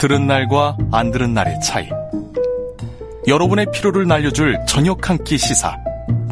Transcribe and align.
들은 0.00 0.26
날과 0.26 0.78
안 0.92 1.10
들은 1.10 1.34
날의 1.34 1.60
차이. 1.60 1.86
여러분의 3.28 3.66
피로를 3.70 4.06
날려줄 4.08 4.58
저녁 4.66 5.10
한 5.10 5.18
끼 5.22 5.36
시사. 5.36 5.76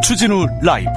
추진우 0.02 0.46
라이브. 0.62 0.90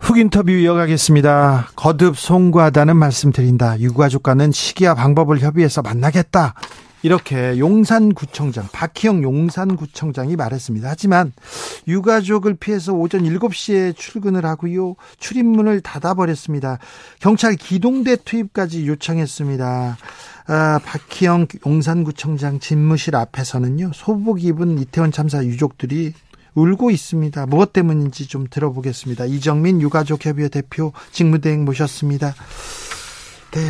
훅 0.00 0.18
인터뷰 0.18 0.50
이어가겠습니다. 0.50 1.70
거듭 1.74 2.18
송구하다는 2.18 2.94
말씀 2.94 3.32
드린다. 3.32 3.80
유가족과는 3.80 4.52
시기와 4.52 4.94
방법을 4.94 5.40
협의해서 5.40 5.80
만나겠다. 5.80 6.52
이렇게 7.02 7.58
용산구청장, 7.58 8.68
박희영 8.72 9.22
용산구청장이 9.22 10.36
말했습니다. 10.36 10.88
하지만 10.88 11.32
유가족을 11.88 12.54
피해서 12.54 12.92
오전 12.92 13.22
7시에 13.22 13.96
출근을 13.96 14.44
하고요. 14.44 14.96
출입문을 15.18 15.80
닫아버렸습니다. 15.80 16.78
경찰 17.20 17.56
기동대 17.56 18.16
투입까지 18.16 18.86
요청했습니다. 18.86 19.96
아, 20.46 20.80
박희영 20.84 21.46
용산구청장 21.64 22.60
집무실 22.60 23.16
앞에서는요. 23.16 23.92
소복 23.94 24.44
입은 24.44 24.78
이태원 24.78 25.12
참사 25.12 25.44
유족들이 25.44 26.12
울고 26.54 26.90
있습니다. 26.90 27.46
무엇 27.46 27.72
때문인지 27.72 28.26
좀 28.26 28.46
들어보겠습니다. 28.50 29.26
이정민 29.26 29.80
유가족협의회 29.80 30.48
대표 30.48 30.92
직무대행 31.12 31.64
모셨습니다. 31.64 32.34
네. 33.52 33.60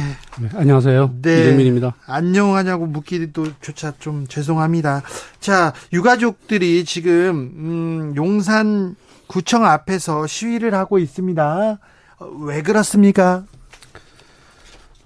네. 0.41 0.49
안녕하세요. 0.55 1.15
네. 1.23 1.41
이정민입니다. 1.41 1.95
안녕하냐고 2.07 2.85
묻기도 2.87 3.47
조차 3.63 3.95
좀 3.99 4.27
죄송합니다. 4.27 5.03
자, 5.41 5.73
유가족들이 5.93 6.85
지금 6.85 7.31
음, 7.57 8.13
용산 8.15 8.95
구청 9.27 9.65
앞에서 9.65 10.27
시위를 10.27 10.75
하고 10.75 10.99
있습니다. 10.99 11.79
어, 12.19 12.27
왜 12.43 12.61
그렇습니까? 12.61 13.45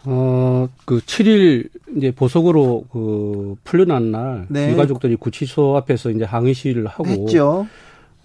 어, 0.06 0.68
그 0.84 0.98
7일 0.98 1.68
이제 1.96 2.10
보석으로 2.10 2.86
그 2.92 3.54
풀려난 3.62 4.10
날 4.10 4.46
네. 4.48 4.72
유가족들이 4.72 5.16
구치소 5.16 5.76
앞에서 5.76 6.10
이제 6.10 6.24
항의 6.24 6.52
시위를 6.52 6.88
하고 6.88 7.06
했죠. 7.06 7.68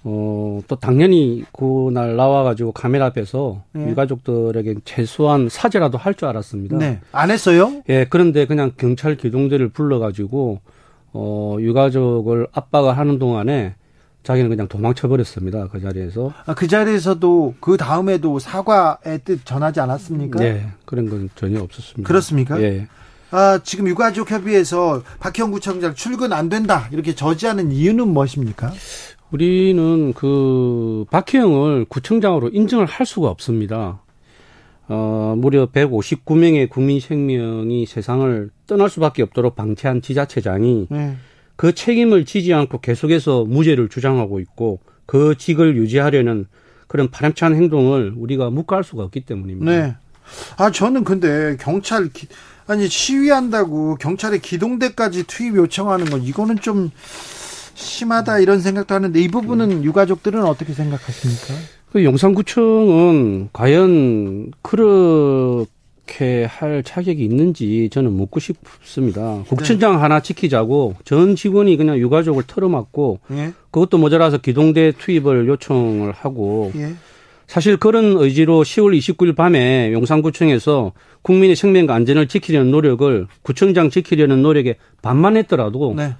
어, 0.03 0.61
또 0.67 0.75
당연히 0.77 1.43
그날 1.51 2.15
나와가지고 2.15 2.71
카메라 2.71 3.07
앞에서 3.07 3.63
네. 3.73 3.89
유가족들에게 3.89 4.75
최소한 4.85 5.49
사죄라도 5.49 5.97
할 5.97 6.13
줄 6.13 6.27
알았습니다. 6.29 6.77
네. 6.77 6.99
안 7.11 7.31
했어요? 7.31 7.81
예, 7.89 8.05
그런데 8.09 8.45
그냥 8.45 8.71
경찰 8.77 9.15
기동대를 9.17 9.69
불러가지고, 9.69 10.59
어, 11.13 11.57
유가족을 11.59 12.47
압박을 12.51 12.97
하는 12.97 13.19
동안에 13.19 13.75
자기는 14.23 14.49
그냥 14.49 14.67
도망쳐버렸습니다. 14.67 15.67
그 15.67 15.79
자리에서. 15.81 16.33
아, 16.45 16.53
그 16.53 16.67
자리에서도 16.67 17.55
그 17.59 17.77
다음에도 17.77 18.37
사과의 18.39 19.19
뜻 19.23 19.45
전하지 19.45 19.79
않았습니까? 19.79 20.39
네. 20.39 20.67
그런 20.85 21.09
건 21.09 21.29
전혀 21.35 21.61
없었습니다. 21.61 22.07
그렇습니까? 22.07 22.61
예. 22.61 22.87
아, 23.31 23.59
지금 23.63 23.87
유가족 23.87 24.31
협의회에서 24.31 25.03
박형 25.19 25.51
구청장 25.51 25.93
출근 25.93 26.33
안 26.33 26.49
된다. 26.49 26.87
이렇게 26.91 27.13
저지하는 27.15 27.71
이유는 27.71 28.07
무엇입니까? 28.07 28.71
우리는 29.31 30.13
그 30.13 31.05
박희영을 31.11 31.85
구청장으로 31.85 32.49
인정을 32.49 32.85
할 32.85 33.05
수가 33.05 33.29
없습니다. 33.29 34.01
어, 34.87 35.35
무려 35.37 35.67
159명의 35.67 36.67
국민 36.69 36.99
생명이 36.99 37.85
세상을 37.85 38.49
떠날 38.65 38.89
수밖에 38.89 39.21
없도록 39.21 39.55
방치한 39.55 40.01
지자체장이 40.01 40.87
네. 40.89 41.15
그 41.55 41.75
책임을 41.75 42.25
지지 42.25 42.53
않고 42.53 42.79
계속해서 42.79 43.45
무죄를 43.45 43.89
주장하고 43.89 44.39
있고 44.39 44.79
그 45.05 45.35
직을 45.37 45.75
유지하려는 45.75 46.47
그런 46.87 47.11
바람찬 47.11 47.53
행동을 47.55 48.13
우리가 48.15 48.49
묵과할 48.49 48.83
수가 48.83 49.03
없기 49.03 49.21
때문입니다. 49.21 49.71
네. 49.71 49.95
아, 50.57 50.71
저는 50.71 51.03
근데 51.03 51.55
경찰, 51.59 52.09
아니, 52.65 52.87
시위한다고 52.87 53.95
경찰의 53.95 54.39
기동대까지 54.39 55.23
투입 55.23 55.55
요청하는 55.55 56.05
건 56.05 56.23
이거는 56.23 56.59
좀 56.59 56.91
심하다 57.79 58.39
이런 58.39 58.59
생각도 58.59 58.93
하는데 58.93 59.19
이 59.19 59.27
부분은 59.29 59.83
유가족들은 59.83 60.43
어떻게 60.43 60.73
생각하십니까? 60.73 61.53
그 61.91 62.03
용산구청은 62.03 63.49
과연 63.53 64.51
그렇게 64.61 66.45
할 66.45 66.83
자격이 66.83 67.23
있는지 67.23 67.89
저는 67.91 68.11
묻고 68.11 68.39
싶습니다. 68.39 69.43
국천장 69.47 69.93
네. 69.93 69.97
하나 69.99 70.19
지키자고 70.19 70.95
전 71.05 71.35
직원이 71.35 71.77
그냥 71.77 71.97
유가족을 71.97 72.43
털어맞고 72.45 73.19
예? 73.31 73.53
그것도 73.71 73.97
모자라서 73.97 74.37
기동대 74.39 74.91
투입을 74.91 75.47
요청을 75.47 76.11
하고 76.11 76.71
예? 76.75 76.93
사실 77.47 77.77
그런 77.77 78.17
의지로 78.17 78.61
10월 78.61 78.95
29일 78.95 79.35
밤에 79.35 79.91
용산구청에서 79.93 80.91
국민의 81.23 81.55
생명과 81.55 81.95
안전을 81.95 82.27
지키려는 82.27 82.69
노력을 82.69 83.25
구청장 83.41 83.89
지키려는 83.89 84.43
노력에 84.43 84.75
반만 85.01 85.37
했더라도 85.37 85.95
네. 85.97 86.15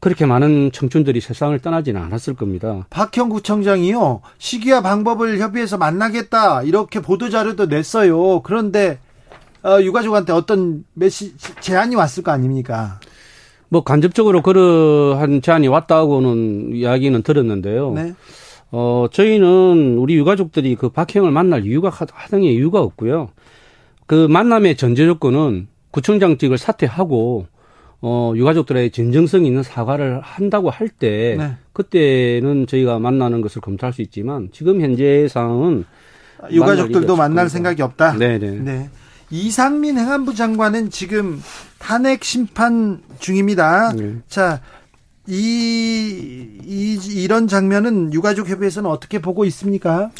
그렇게 0.00 0.26
많은 0.26 0.70
청춘들이 0.72 1.20
세상을 1.20 1.58
떠나지는 1.58 2.00
않았을 2.00 2.34
겁니다. 2.34 2.86
박형 2.90 3.30
구청장이요 3.30 4.20
시기와 4.38 4.80
방법을 4.80 5.38
협의해서 5.40 5.76
만나겠다 5.76 6.62
이렇게 6.62 7.00
보도 7.00 7.30
자료도 7.30 7.66
냈어요. 7.66 8.40
그런데 8.42 8.98
어, 9.64 9.80
유가족한테 9.82 10.32
어떤 10.32 10.84
메시 10.94 11.34
제안이 11.60 11.96
왔을 11.96 12.22
거 12.22 12.30
아닙니까? 12.30 13.00
뭐 13.68 13.82
간접적으로 13.82 14.40
그러한 14.42 15.42
제안이 15.42 15.68
왔다고는 15.68 16.74
이야기는 16.74 17.22
들었는데요. 17.22 17.92
네. 17.92 18.14
어 18.70 19.06
저희는 19.10 19.96
우리 19.98 20.14
유가족들이 20.14 20.76
그 20.76 20.90
박형을 20.90 21.30
만날 21.30 21.66
이유가 21.66 21.90
하등의 21.90 22.54
이유가 22.54 22.80
없고요. 22.80 23.30
그 24.06 24.26
만남의 24.28 24.76
전제 24.76 25.06
조건은 25.06 25.68
구청장직을 25.90 26.56
사퇴하고 26.56 27.46
어, 28.00 28.32
유가족들의 28.36 28.90
진정성 28.90 29.44
있는 29.44 29.62
사과를 29.62 30.20
한다고 30.20 30.70
할 30.70 30.88
때 30.88 31.36
네. 31.38 31.52
그때는 31.72 32.66
저희가 32.66 32.98
만나는 32.98 33.40
것을 33.40 33.60
검토할 33.60 33.92
수 33.92 34.02
있지만 34.02 34.48
지금 34.52 34.80
현재 34.80 35.26
상황은 35.28 35.84
유가족들도 36.50 37.16
만날 37.16 37.48
생각이 37.48 37.82
없다. 37.82 38.12
네네. 38.16 38.50
네. 38.60 38.90
이상민 39.30 39.98
행안부 39.98 40.34
장관은 40.34 40.90
지금 40.90 41.42
탄핵 41.78 42.24
심판 42.24 43.00
중입니다. 43.18 43.92
네. 43.92 44.14
자, 44.28 44.60
이, 45.26 46.58
이, 46.64 46.98
이런 47.22 47.46
장면은 47.48 48.12
유가족협의회에서는 48.14 48.88
어떻게 48.88 49.20
보고 49.20 49.44
있습니까? 49.44 50.10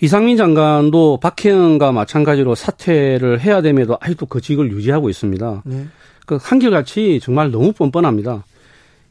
이상민 0.00 0.36
장관도 0.36 1.20
박혜영과 1.20 1.92
마찬가지로 1.92 2.54
사퇴를 2.54 3.40
해야 3.40 3.62
됨에도 3.62 3.96
아직도 4.00 4.26
그 4.26 4.40
직을 4.40 4.70
유지하고 4.72 5.08
있습니다. 5.08 5.62
네. 5.64 5.86
그 6.26 6.38
한결같이 6.40 7.20
정말 7.22 7.50
너무 7.50 7.72
뻔뻔합니다. 7.72 8.44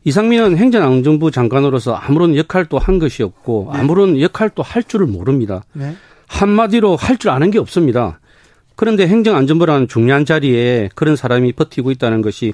이상민은 0.03 0.57
행정안전부 0.57 1.29
장관으로서 1.31 1.93
아무런 1.93 2.35
역할도 2.35 2.79
한 2.79 2.97
것이 2.97 3.21
없고 3.21 3.69
네. 3.73 3.79
아무런 3.79 4.19
역할도 4.19 4.63
할 4.63 4.83
줄을 4.83 5.05
모릅니다. 5.05 5.63
네. 5.73 5.95
한마디로 6.27 6.95
할 6.95 7.17
줄 7.17 7.29
아는 7.29 7.51
게 7.51 7.59
없습니다. 7.59 8.19
그런데 8.75 9.07
행정안전부라는 9.07 9.87
중요한 9.87 10.25
자리에 10.25 10.89
그런 10.95 11.15
사람이 11.15 11.53
버티고 11.53 11.91
있다는 11.91 12.21
것이 12.21 12.53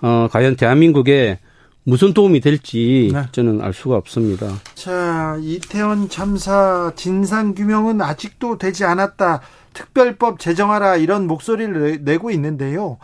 어, 0.00 0.28
과연 0.30 0.54
대한민국에 0.56 1.40
무슨 1.82 2.12
도움이 2.12 2.40
될지 2.40 3.10
네. 3.12 3.22
저는 3.32 3.60
알 3.62 3.72
수가 3.72 3.96
없습니다. 3.96 4.46
자, 4.74 5.36
이태원 5.40 6.08
참사 6.10 6.92
진상 6.94 7.54
규명은 7.54 8.02
아직도 8.02 8.58
되지 8.58 8.84
않았다. 8.84 9.40
특별법 9.72 10.38
제정하라 10.38 10.96
이런 10.96 11.26
목소리를 11.26 12.00
내고 12.04 12.30
있는데요. 12.30 12.98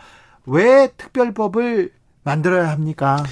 왜 0.45 0.89
특별법을 0.97 1.91
만들어야 2.23 2.69
합니까? 2.69 3.23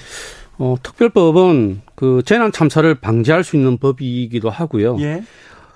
어, 0.57 0.75
특별법은 0.81 1.81
그 1.95 2.21
재난 2.25 2.51
참사를 2.51 2.93
방지할 2.95 3.43
수 3.43 3.55
있는 3.55 3.77
법이기도 3.77 4.49
하고요. 4.49 4.97
예. 4.99 5.23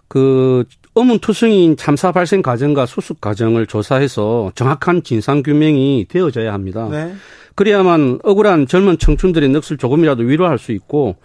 그 0.07 0.63
어문투성인 0.93 1.77
참사 1.77 2.11
발생 2.11 2.41
과정과 2.41 2.85
수습 2.85 3.19
과정을 3.19 3.67
조사해서 3.67 4.51
정확한 4.55 5.03
진상 5.03 5.43
규명이 5.43 6.05
되어져야 6.09 6.53
합니다. 6.53 6.87
네. 6.89 7.13
그래야만 7.55 8.19
억울한 8.23 8.67
젊은 8.67 8.97
청춘들의 8.97 9.49
넋을 9.49 9.77
조금이라도 9.77 10.23
위로할 10.23 10.57
수 10.57 10.71
있고 10.71 11.17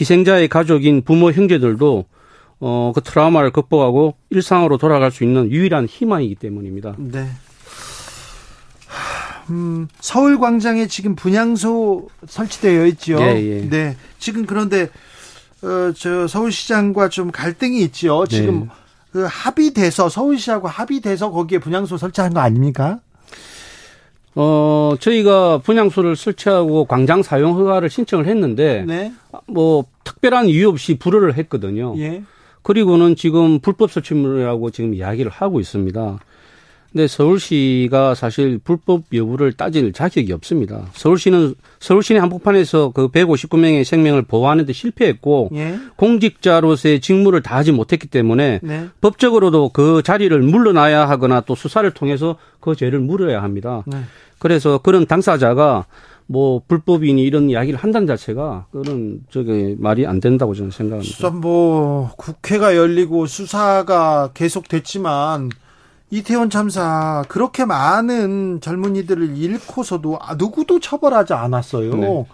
희생자의 0.00 0.48
가족인 0.48 1.02
부모 1.02 1.30
형제들도 1.30 2.04
어, 2.60 2.92
그 2.94 3.00
트라우마를 3.00 3.50
극복하고 3.50 4.14
일상으로 4.30 4.78
돌아갈 4.78 5.10
수 5.10 5.24
있는 5.24 5.50
유일한 5.50 5.86
희망이기 5.86 6.36
때문입니다. 6.36 6.94
네. 6.98 7.26
음, 9.50 9.88
서울 10.00 10.38
광장에 10.38 10.86
지금 10.86 11.14
분향소 11.14 12.08
설치되어 12.26 12.86
있죠. 12.86 13.18
예, 13.20 13.42
예. 13.42 13.68
네. 13.68 13.96
지금 14.18 14.46
그런데 14.46 14.88
어, 15.62 15.92
저 15.96 16.26
서울시장과 16.26 17.08
좀 17.08 17.30
갈등이 17.30 17.80
있죠. 17.82 18.26
지금 18.28 18.60
네. 18.60 18.68
그 19.12 19.26
합의돼서 19.28 20.08
서울시하고 20.08 20.68
합의돼서 20.68 21.30
거기에 21.30 21.58
분향소 21.58 21.96
설치한 21.96 22.34
거 22.34 22.40
아닙니까? 22.40 23.00
어, 24.34 24.94
저희가 24.98 25.58
분향소를 25.58 26.16
설치하고 26.16 26.86
광장 26.86 27.22
사용 27.22 27.54
허가를 27.58 27.90
신청을 27.90 28.26
했는데 28.26 28.84
네. 28.86 29.12
뭐 29.46 29.84
특별한 30.04 30.46
이유 30.46 30.68
없이 30.68 30.96
불허를 30.98 31.36
했거든요. 31.38 31.94
예. 31.98 32.22
그리고는 32.62 33.16
지금 33.16 33.60
불법 33.60 33.90
설치물이라고 33.90 34.70
지금 34.70 34.94
이야기를 34.94 35.30
하고 35.30 35.60
있습니다. 35.60 36.18
근데 36.92 37.06
서울시가 37.06 38.14
사실 38.14 38.58
불법 38.58 39.04
여부를 39.14 39.54
따질 39.54 39.92
자격이 39.94 40.30
없습니다. 40.34 40.82
서울시는 40.92 41.54
서울시내 41.80 42.20
한복판에서 42.20 42.90
그 42.90 43.08
159명의 43.08 43.84
생명을 43.84 44.22
보호하는 44.22 44.66
데 44.66 44.74
실패했고 44.74 45.50
예. 45.54 45.78
공직자로서의 45.96 47.00
직무를 47.00 47.42
다하지 47.42 47.72
못했기 47.72 48.08
때문에 48.08 48.60
네. 48.62 48.88
법적으로도 49.00 49.70
그 49.70 50.02
자리를 50.04 50.38
물러나야 50.42 51.08
하거나 51.08 51.40
또 51.40 51.54
수사를 51.54 51.90
통해서 51.92 52.36
그 52.60 52.76
죄를 52.76 53.00
물어야 53.00 53.42
합니다. 53.42 53.82
네. 53.86 53.96
그래서 54.38 54.78
그런 54.78 55.06
당사자가 55.06 55.86
뭐 56.26 56.62
불법이니 56.66 57.22
이런 57.22 57.48
이야기를 57.48 57.78
한다는 57.78 58.06
자체가 58.06 58.66
그런 58.70 59.20
저게 59.30 59.76
말이 59.78 60.06
안 60.06 60.20
된다고 60.20 60.54
저는 60.54 60.70
생각합니다. 60.70 61.14
수사 61.14 61.30
뭐 61.30 62.10
국회가 62.16 62.76
열리고 62.76 63.26
수사가 63.26 64.30
계속됐지만 64.34 65.50
이태원 66.12 66.50
참사 66.50 67.24
그렇게 67.26 67.64
많은 67.64 68.60
젊은이들을 68.60 69.34
잃고서도 69.34 70.18
아, 70.20 70.34
누구도 70.34 70.78
처벌하지 70.78 71.32
않았어요. 71.32 71.94
네. 71.94 72.26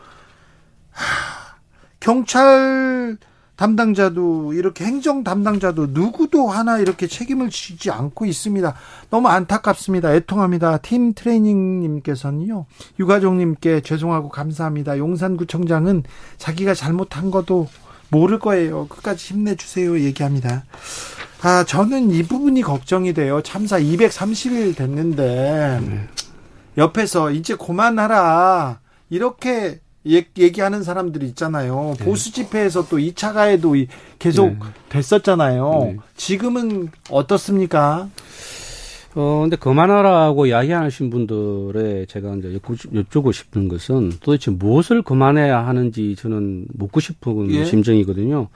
하, 0.91 1.55
경찰 2.01 3.17
담당자도 3.55 4.55
이렇게 4.55 4.85
행정 4.85 5.23
담당자도 5.23 5.89
누구도 5.91 6.49
하나 6.49 6.79
이렇게 6.79 7.07
책임을 7.07 7.51
지지 7.51 7.93
않고 7.93 8.27
있습니다. 8.27 8.75
너무 9.11 9.29
안타깝습니다. 9.29 10.13
애통합니다. 10.13 10.79
팀 10.79 11.15
트레이닝님께서는요. 11.15 12.67
유가족님께 12.99 13.83
죄송하고 13.83 14.29
감사합니다. 14.29 14.99
용산구청장은 14.99 16.03
자기가 16.37 16.75
잘못한 16.75 17.31
것도 17.31 17.69
모를 18.11 18.41
거예요. 18.41 18.89
끝까지 18.89 19.35
힘내주세요. 19.35 20.01
얘기합니다. 20.01 20.65
아, 21.43 21.65
저는 21.65 22.11
이 22.11 22.23
부분이 22.25 22.63
걱정이 22.63 23.13
돼요. 23.13 23.41
참사 23.43 23.79
230일 23.79 24.77
됐는데, 24.77 25.81
옆에서 26.77 27.31
이제 27.31 27.55
그만하라. 27.55 28.81
이렇게 29.11 29.81
얘기하는 30.05 30.83
사람들이 30.83 31.27
있잖아요. 31.29 31.95
보수 32.01 32.33
집회에서 32.33 32.89
또 32.89 32.99
2차 32.99 33.35
가해도 33.35 33.75
계속 34.19 34.49
네. 34.49 34.59
됐었잖아요. 34.89 35.81
네. 35.85 35.97
지금은 36.17 36.89
어떻습니까? 37.11 38.09
어, 39.15 39.41
근데 39.43 39.57
그만하라고 39.57 40.47
이야기하신 40.47 41.11
분들의 41.11 42.07
제가 42.07 42.37
이제 42.37 42.59
여쭈고 42.95 43.33
싶은 43.33 43.69
것은 43.69 44.13
도대체 44.21 44.51
무엇을 44.51 45.03
그만해야 45.03 45.67
하는지 45.67 46.15
저는 46.17 46.67
묻고 46.75 47.01
싶은 47.01 47.51
예. 47.51 47.65
심정이거든요. 47.65 48.49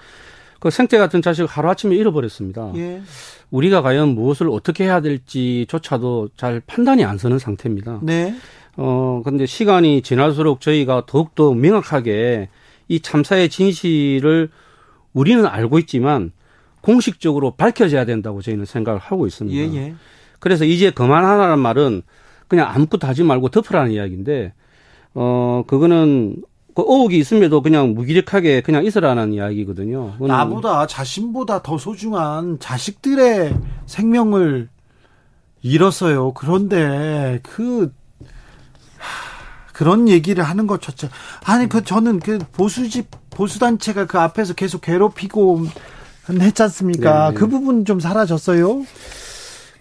그 0.63 0.71
생태 0.71 0.97
같은 0.97 1.23
자식을 1.23 1.49
하루아침에 1.49 1.97
잃어버렸습니다. 1.97 2.71
예. 2.77 3.03
우리가 3.51 3.83
과연 3.83 4.11
무엇을 4.11 4.49
어떻게 4.49 4.85
해야 4.85 5.01
될지조차도 5.01 6.29
잘 6.37 6.63
판단이 6.65 7.05
안 7.05 7.19
서는 7.19 7.41
상태입니다. 7.41 7.99
네. 8.05 8.33
어, 8.77 9.23
근데 9.25 9.45
시간이 9.45 10.03
지날수록 10.03 10.61
저희가 10.61 11.03
더욱더 11.07 11.53
명확하게 11.53 12.49
이 12.87 13.01
참사의 13.01 13.49
진실을 13.49 14.51
우리는 15.13 15.45
알고 15.45 15.81
있지만 15.81 16.31
공식적으로 16.81 17.57
밝혀져야 17.57 18.05
된다고 18.05 18.41
저희는 18.41 18.65
생각을 18.65 19.01
하고 19.01 19.27
있습니다. 19.27 19.59
예, 19.59 19.75
예. 19.75 19.95
그래서 20.39 20.65
이제 20.65 20.93
그만하라는 20.93 21.59
말은 21.59 22.03
그냥 22.47 22.71
아무것도 22.71 23.09
하지 23.09 23.25
말고 23.25 23.49
덮으라는 23.49 23.91
이야기인데, 23.91 24.53
어, 25.15 25.65
그거는 25.67 26.37
그 26.75 26.83
의혹이 26.83 27.19
있음에도 27.19 27.63
그냥 27.63 27.95
무기력하게 27.95 28.63
그냥 28.63 28.85
있으라는 28.85 29.33
이야기거든요. 29.33 30.15
나보다 30.19 30.87
자신보다 30.87 31.63
더 31.63 31.77
소중한 31.79 32.59
자식들의 32.59 33.55
생명을 33.87 34.69
잃었어요. 35.63 36.33
그런데 36.33 37.41
그 37.43 37.93
하, 38.99 39.73
그런 39.73 40.09
얘기를 40.09 40.43
하는 40.43 40.67
것 40.67 40.81
자체 40.81 41.09
아니 41.45 41.69
그 41.69 41.85
저는 41.85 42.21
그 42.21 42.39
보수집 42.53 43.09
보수 43.31 43.59
단체가 43.59 44.07
그 44.07 44.19
앞에서 44.19 44.55
계속 44.55 44.81
괴롭히고 44.81 45.67
했지 46.41 46.63
않습니까? 46.63 47.31
네. 47.31 47.35
그 47.35 47.49
부분 47.49 47.85
좀 47.85 48.01
사라졌어요. 48.01 48.85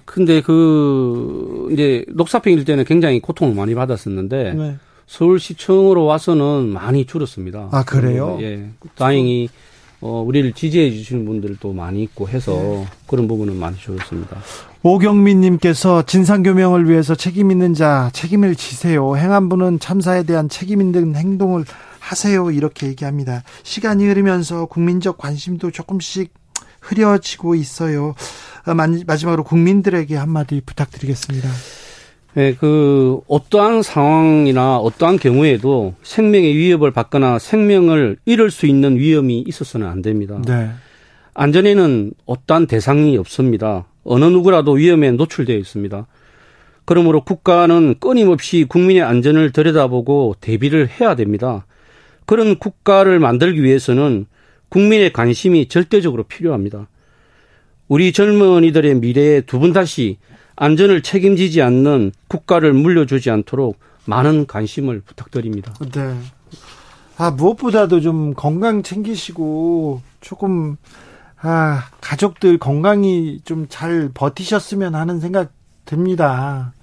근데 0.06 0.42
그 0.42 1.70
이제 1.72 2.06
녹사평일 2.10 2.66
때는 2.66 2.84
굉장히 2.84 3.22
고통을 3.22 3.56
많이 3.56 3.76
받았었는데 3.76 4.54
네. 4.54 4.78
서울시청으로 5.07 6.06
와서는 6.06 6.69
많이 6.69 7.06
줄었습니다. 7.06 7.69
아, 7.71 7.83
그래요? 7.83 8.38
예. 8.42 8.69
다행히 8.95 9.50
어 10.03 10.24
우리를 10.25 10.53
지지해 10.53 10.89
주시는 10.92 11.25
분들도 11.25 11.74
많이 11.74 12.01
있고 12.03 12.27
해서 12.27 12.53
네. 12.53 12.88
그런 13.07 13.27
부분은 13.27 13.56
많이 13.56 13.77
줄었습니다. 13.77 14.36
오경민님께서 14.81 16.03
진상규명을 16.07 16.89
위해서 16.89 17.13
책임 17.13 17.51
있는 17.51 17.75
자 17.75 18.09
책임을 18.13 18.56
지세요. 18.56 19.15
분은 19.50 19.80
참사에 19.80 20.24
대한 20.24 20.50
책임 20.50 20.81
있는 20.81 21.15
행동을 21.15 21.65
하세요. 22.00 22.50
이렇게 22.50 22.88
얘기합니다. 22.88 23.44
시간이 23.62 24.07
흐르면서 24.07 24.65
국민적 24.65 25.19
관심도 25.19 25.69
조금씩 25.69 26.33
흐려지고 26.81 27.53
있어요. 27.53 28.15
아, 28.65 28.74
마- 28.74 28.88
마지막으로 29.06 29.44
국민들에게 29.44 30.15
한마디 30.15 30.62
부탁드리겠습니다. 30.65 31.48
예, 32.38 32.56
그 32.57 33.19
어떠한 33.28 33.81
상황이나 33.83 34.78
어떠한 34.78 35.18
경우에도 35.18 35.95
생명의 36.01 36.56
위협을 36.56 36.92
받거나 36.92 37.39
생명을 37.39 38.18
잃을 38.25 38.51
수 38.51 38.66
있는 38.68 38.98
위험이 38.98 39.44
있어서는 39.45 39.88
안 39.88 40.01
됩니다. 40.01 40.42
네. 40.48 40.69
안전에는 41.33 42.13
어떠한 42.25 42.67
대상이 42.67 43.17
없습니다. 43.17 43.86
어느 44.03 44.25
누구라도 44.25 44.74
위험에 44.74 45.12
노출되어 45.12 45.58
있습니다. 45.58 46.08
그러므로 46.86 47.22
국가는 47.24 47.96
끊임없이 48.00 48.65
국민의 48.67 49.03
안전을 49.03 49.51
들여다보고 49.51 50.36
대비를 50.41 50.89
해야 51.00 51.15
됩니다. 51.15 51.65
그런 52.25 52.56
국가를 52.58 53.20
만들기 53.20 53.62
위해서는 53.62 54.25
국민의 54.70 55.12
관심이 55.12 55.67
절대적으로 55.67 56.24
필요합니다. 56.24 56.88
우리 57.89 58.13
젊은이들의 58.13 58.96
미래에 58.96 59.41
두 59.41 59.60
분 59.60 59.74
다시 59.74 60.17
안전을 60.55 61.01
책임지지 61.01 61.62
않는 61.62 62.12
국가를 62.27 62.74
물려주지 62.74 63.31
않도록 63.31 63.79
많은 64.05 64.48
관심을 64.48 65.01
부탁드립니다. 65.01 65.74
네. 65.91 66.17
아, 67.17 67.31
무엇보다도 67.31 68.01
좀 68.01 68.34
건강 68.34 68.84
챙기시고 68.84 70.01
조금 70.22 70.77
아, 71.41 71.86
가족들 72.01 72.58
건강히 72.58 73.41
좀잘 73.43 74.12
버티셨으면 74.13 74.96
하는 74.96 75.20
생각 75.20 75.51
듭니다. 75.86 76.74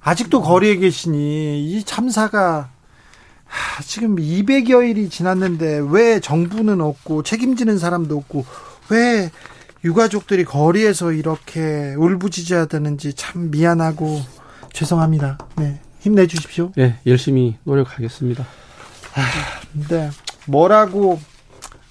아직도 0.00 0.42
거리에 0.42 0.76
계시니 0.76 1.64
이 1.64 1.84
참사가 1.84 2.70
하, 3.44 3.82
지금 3.82 4.16
200여 4.16 4.88
일이 4.88 5.08
지났는데 5.08 5.82
왜 5.90 6.20
정부는 6.20 6.80
없고 6.80 7.22
책임지는 7.22 7.78
사람도 7.78 8.16
없고 8.16 8.44
왜 8.90 9.30
유가족들이 9.84 10.44
거리에서 10.44 11.12
이렇게 11.12 11.94
울부짖어야 11.96 12.66
되는지 12.66 13.14
참 13.14 13.50
미안하고 13.50 14.20
죄송합니다. 14.72 15.38
네. 15.56 15.80
힘내 16.00 16.26
주십시오. 16.26 16.72
예, 16.78 16.96
열심히 17.06 17.56
노력하겠습니다. 17.64 18.44
네. 19.88 20.10
뭐라고 20.46 21.20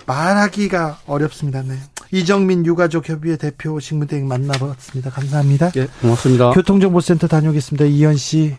말하기가 0.06 1.00
어렵습니다. 1.06 1.62
네. 1.64 1.76
이정민 2.12 2.66
유가족 2.66 3.08
협의회 3.08 3.38
대표 3.38 3.80
직무대행 3.80 4.28
만나봤습니다. 4.28 5.10
감사합니다. 5.10 5.72
예, 5.78 5.88
고맙습니다. 6.02 6.52
교통정보센터 6.52 7.28
다녀오겠습니다. 7.28 7.86
이현 7.86 8.18
씨. 8.18 8.58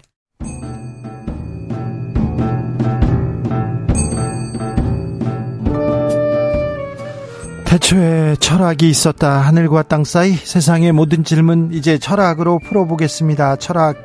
태초에 7.72 8.36
철학이 8.36 8.86
있었다. 8.90 9.38
하늘과 9.40 9.84
땅 9.84 10.04
사이 10.04 10.32
세상의 10.32 10.92
모든 10.92 11.24
질문 11.24 11.70
이제 11.72 11.96
철학으로 11.96 12.58
풀어보겠습니다. 12.58 13.56
철학 13.56 13.96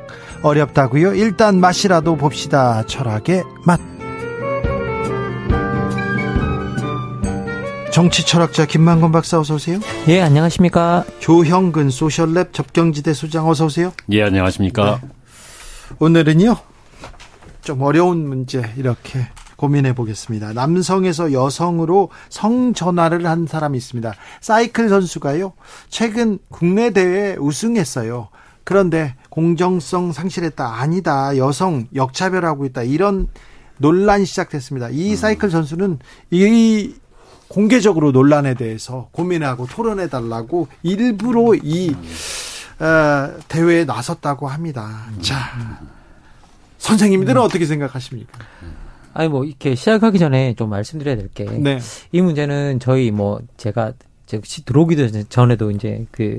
어렵다고요? 0.42 1.12
일단 1.12 1.60
맛이라도 1.60 2.16
봅시다. 2.16 2.82
철학의 2.86 3.44
맛. 3.66 3.78
정치 7.92 8.24
철학자 8.24 8.64
김만건 8.64 9.12
박사 9.12 9.38
어서 9.38 9.56
오세요. 9.56 9.80
예, 10.08 10.22
안녕하십니까. 10.22 11.04
조형근 11.18 11.88
소셜랩 11.88 12.54
접경지대 12.54 13.12
소장 13.12 13.50
어서 13.50 13.66
오세요. 13.66 13.92
예, 14.10 14.22
안녕하십니까. 14.22 14.98
네. 15.02 15.08
오늘은요. 15.98 16.56
좀 17.60 17.82
어려운 17.82 18.26
문제 18.26 18.62
이렇게 18.78 19.28
고민해 19.58 19.92
보겠습니다. 19.94 20.52
남성에서 20.52 21.32
여성으로 21.32 22.10
성전환을 22.30 23.26
한 23.26 23.46
사람이 23.46 23.76
있습니다. 23.76 24.14
사이클 24.40 24.88
선수가요. 24.88 25.52
최근 25.88 26.38
국내 26.48 26.90
대회 26.90 27.34
우승했어요. 27.36 28.28
그런데 28.62 29.16
공정성 29.30 30.12
상실했다. 30.12 30.80
아니다. 30.80 31.36
여성 31.36 31.88
역차별하고 31.92 32.66
있다. 32.66 32.84
이런 32.84 33.26
논란이 33.78 34.26
시작됐습니다. 34.26 34.90
이 34.90 35.10
음. 35.10 35.16
사이클 35.16 35.50
선수는 35.50 35.98
이 36.30 36.94
공개적으로 37.48 38.12
논란에 38.12 38.54
대해서 38.54 39.08
고민하고 39.10 39.66
토론해 39.66 40.08
달라고 40.08 40.68
일부러 40.84 41.54
이 41.56 41.96
어, 42.78 43.34
대회에 43.48 43.84
나섰다고 43.84 44.46
합니다. 44.46 45.06
자, 45.20 45.80
선생님들은 46.78 47.40
어떻게 47.40 47.66
생각하십니까? 47.66 48.38
아니 49.18 49.28
뭐 49.28 49.44
이렇게 49.44 49.74
시작하기 49.74 50.16
전에 50.20 50.54
좀 50.54 50.70
말씀드려야 50.70 51.16
될 51.16 51.28
게이 51.34 51.58
네. 51.58 51.80
문제는 52.12 52.78
저희 52.78 53.10
뭐 53.10 53.40
제가 53.56 53.92
들어오기도 54.64 55.08
전에도 55.24 55.72
이제 55.72 56.06
그 56.12 56.38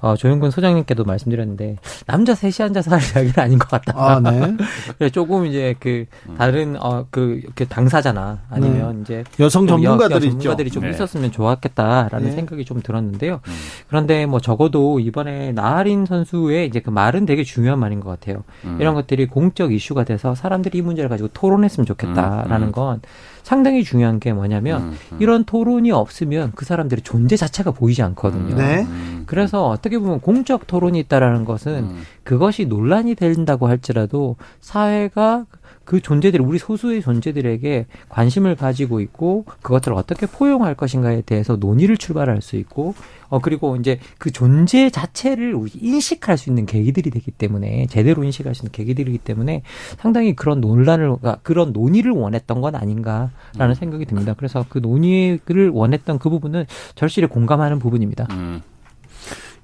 어, 0.00 0.14
조영근 0.16 0.50
소장님께도 0.50 1.04
말씀드렸는데 1.04 1.76
남자 2.06 2.34
셋이 2.34 2.66
앉아서 2.66 2.90
할 2.90 3.00
이야기는 3.02 3.34
아닌 3.36 3.58
것 3.58 3.68
같다. 3.68 3.92
아, 3.96 4.20
네. 4.20 5.08
조금 5.10 5.46
이제 5.46 5.74
그 5.78 6.06
다른 6.36 6.76
어그 6.78 7.40
이렇게 7.42 7.64
당사자나 7.64 8.40
아니면 8.50 8.96
네. 8.96 9.02
이제 9.02 9.24
여성 9.40 9.66
전문가들이 9.66 10.26
여, 10.26 10.30
전문가들이 10.30 10.70
좀 10.70 10.84
네. 10.84 10.90
있었으면 10.90 11.32
좋았겠다라는 11.32 12.30
네. 12.30 12.32
생각이 12.32 12.64
좀 12.64 12.82
들었는데요. 12.82 13.40
음. 13.46 13.52
그런데 13.88 14.26
뭐 14.26 14.40
적어도 14.40 15.00
이번에 15.00 15.52
나하린 15.52 16.06
선수의 16.06 16.66
이제 16.66 16.80
그 16.80 16.90
말은 16.90 17.26
되게 17.26 17.42
중요한 17.42 17.78
말인 17.78 18.00
것 18.00 18.10
같아요. 18.10 18.44
음. 18.64 18.78
이런 18.80 18.94
것들이 18.94 19.26
공적 19.26 19.72
이슈가 19.72 20.04
돼서 20.04 20.34
사람들이 20.34 20.78
이 20.78 20.82
문제를 20.82 21.08
가지고 21.08 21.28
토론했으면 21.32 21.86
좋겠다라는 21.86 22.62
음. 22.62 22.68
음. 22.68 22.72
건 22.72 23.00
상당히 23.46 23.84
중요한 23.84 24.18
게 24.18 24.32
뭐냐면 24.32 24.82
음, 24.82 24.98
음. 25.12 25.18
이런 25.20 25.44
토론이 25.44 25.92
없으면 25.92 26.50
그 26.56 26.64
사람들의 26.64 27.02
존재 27.04 27.36
자체가 27.36 27.70
보이지 27.70 28.02
않거든요. 28.02 28.56
네. 28.56 28.84
그래서 29.26 29.68
어떻게 29.68 30.00
보면 30.00 30.18
공적 30.18 30.66
토론이 30.66 30.98
있다라는 30.98 31.44
것은 31.44 31.84
음. 31.84 32.02
그것이 32.24 32.64
논란이 32.64 33.14
된다고 33.14 33.68
할지라도 33.68 34.34
사회가 34.60 35.46
그 35.84 36.00
존재들 36.00 36.40
우리 36.40 36.58
소수의 36.58 37.02
존재들에게 37.02 37.86
관심을 38.08 38.56
가지고 38.56 38.98
있고 38.98 39.44
그것들을 39.62 39.96
어떻게 39.96 40.26
포용할 40.26 40.74
것인가에 40.74 41.20
대해서 41.20 41.54
논의를 41.54 41.98
출발할 41.98 42.42
수 42.42 42.56
있고 42.56 42.96
어 43.28 43.38
그리고 43.38 43.76
이제 43.76 43.98
그 44.18 44.30
존재 44.30 44.90
자체를 44.90 45.56
인식할 45.74 46.38
수 46.38 46.50
있는 46.50 46.66
계기들이 46.66 47.10
되기 47.10 47.30
때문에 47.30 47.86
제대로 47.88 48.24
인식할 48.24 48.54
수 48.54 48.62
있는 48.62 48.72
계기들이기 48.72 49.18
때문에 49.18 49.62
상당히 49.98 50.34
그런 50.34 50.60
논란을 50.60 51.16
그런 51.42 51.72
논의를 51.72 52.12
원했던 52.12 52.60
건 52.60 52.74
아닌가라는 52.74 53.30
음. 53.60 53.74
생각이 53.74 54.04
듭니다. 54.06 54.34
그래서 54.36 54.64
그 54.68 54.78
논의를 54.78 55.70
원했던 55.70 56.18
그 56.18 56.30
부분은 56.30 56.66
절실히 56.94 57.28
공감하는 57.28 57.78
부분입니다. 57.78 58.26
음. 58.30 58.62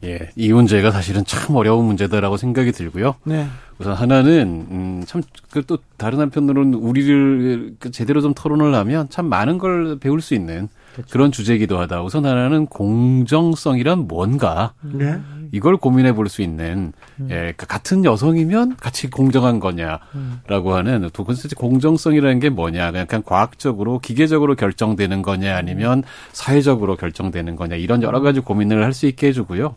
예, 0.04 0.30
이 0.34 0.52
문제가 0.52 0.90
사실은 0.90 1.24
참 1.24 1.54
어려운 1.54 1.84
문제다라고 1.84 2.36
생각이 2.36 2.72
들고요. 2.72 3.14
네. 3.24 3.46
우선 3.78 3.94
하나는 3.94 4.66
음, 4.70 5.04
참또 5.06 5.28
그 5.50 5.64
다른 5.96 6.18
한편으로는 6.18 6.74
우리를 6.74 7.76
그 7.78 7.90
제대로 7.92 8.20
좀 8.20 8.34
토론을 8.34 8.74
하면 8.74 9.08
참 9.10 9.26
많은 9.26 9.58
걸 9.58 9.98
배울 10.00 10.20
수 10.20 10.34
있는 10.34 10.68
그렇죠. 10.94 11.10
그런 11.10 11.32
주제이기도 11.32 11.78
하다. 11.78 12.02
우선 12.02 12.26
하나는 12.26 12.66
공정성이란 12.66 14.06
뭔가 14.08 14.74
네. 14.82 15.18
이걸 15.52 15.76
고민해 15.76 16.12
볼 16.14 16.28
수 16.28 16.42
있는 16.42 16.92
음. 17.20 17.28
예, 17.30 17.52
그 17.56 17.66
같은 17.66 18.04
여성이면 18.04 18.76
같이 18.76 19.10
공정한 19.10 19.60
거냐라고 19.60 20.74
하는 20.74 21.10
두 21.12 21.24
번째 21.24 21.48
공정성이라는 21.56 22.40
게 22.40 22.48
뭐냐 22.48 22.90
그냥, 22.90 23.06
그냥 23.06 23.22
과학적으로 23.24 23.98
기계적으로 23.98 24.54
결정되는 24.54 25.22
거냐 25.22 25.56
아니면 25.56 26.04
사회적으로 26.32 26.96
결정되는 26.96 27.56
거냐 27.56 27.76
이런 27.76 28.02
여러 28.02 28.20
가지 28.20 28.40
고민을 28.40 28.82
할 28.84 28.92
수 28.92 29.06
있게 29.06 29.28
해주고요. 29.28 29.74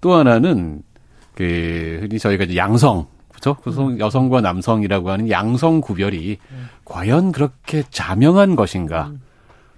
또 0.00 0.14
하나는 0.14 0.82
그 1.34 1.98
흔히 2.02 2.18
저희가 2.18 2.44
이제 2.44 2.56
양성 2.56 3.06
그렇죠? 3.30 3.56
음. 3.66 3.98
여성과 3.98 4.40
남성이라고 4.40 5.10
하는 5.10 5.30
양성 5.30 5.80
구별이 5.80 6.38
음. 6.50 6.68
과연 6.84 7.32
그렇게 7.32 7.82
자명한 7.90 8.56
것인가? 8.56 9.12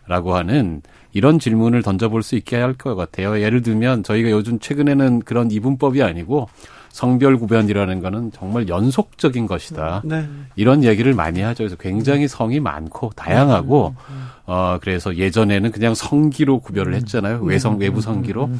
라고 0.06 0.34
하는 0.36 0.82
이런 1.12 1.38
질문을 1.38 1.82
던져볼 1.82 2.22
수 2.22 2.34
있게 2.36 2.56
할 2.56 2.74
것 2.74 2.94
같아요. 2.94 3.40
예를 3.40 3.62
들면 3.62 4.02
저희가 4.02 4.30
요즘 4.30 4.58
최근에는 4.58 5.20
그런 5.20 5.50
이분법이 5.50 6.02
아니고 6.02 6.48
성별 6.90 7.36
구별이라는 7.38 8.00
거는 8.00 8.30
정말 8.32 8.68
연속적인 8.68 9.46
것이다. 9.46 10.02
네. 10.04 10.28
이런 10.56 10.84
얘기를 10.84 11.12
많이 11.14 11.40
하죠. 11.40 11.58
그래서 11.64 11.76
굉장히 11.76 12.28
성이 12.28 12.60
많고 12.60 13.10
다양하고 13.16 13.88
음, 13.88 13.94
음, 14.10 14.14
음. 14.14 14.26
어 14.46 14.78
그래서 14.80 15.16
예전에는 15.16 15.70
그냥 15.70 15.94
성기로 15.94 16.60
구별을 16.60 16.94
했잖아요. 16.94 17.40
외성 17.42 17.78
외부 17.78 18.00
성기로. 18.00 18.50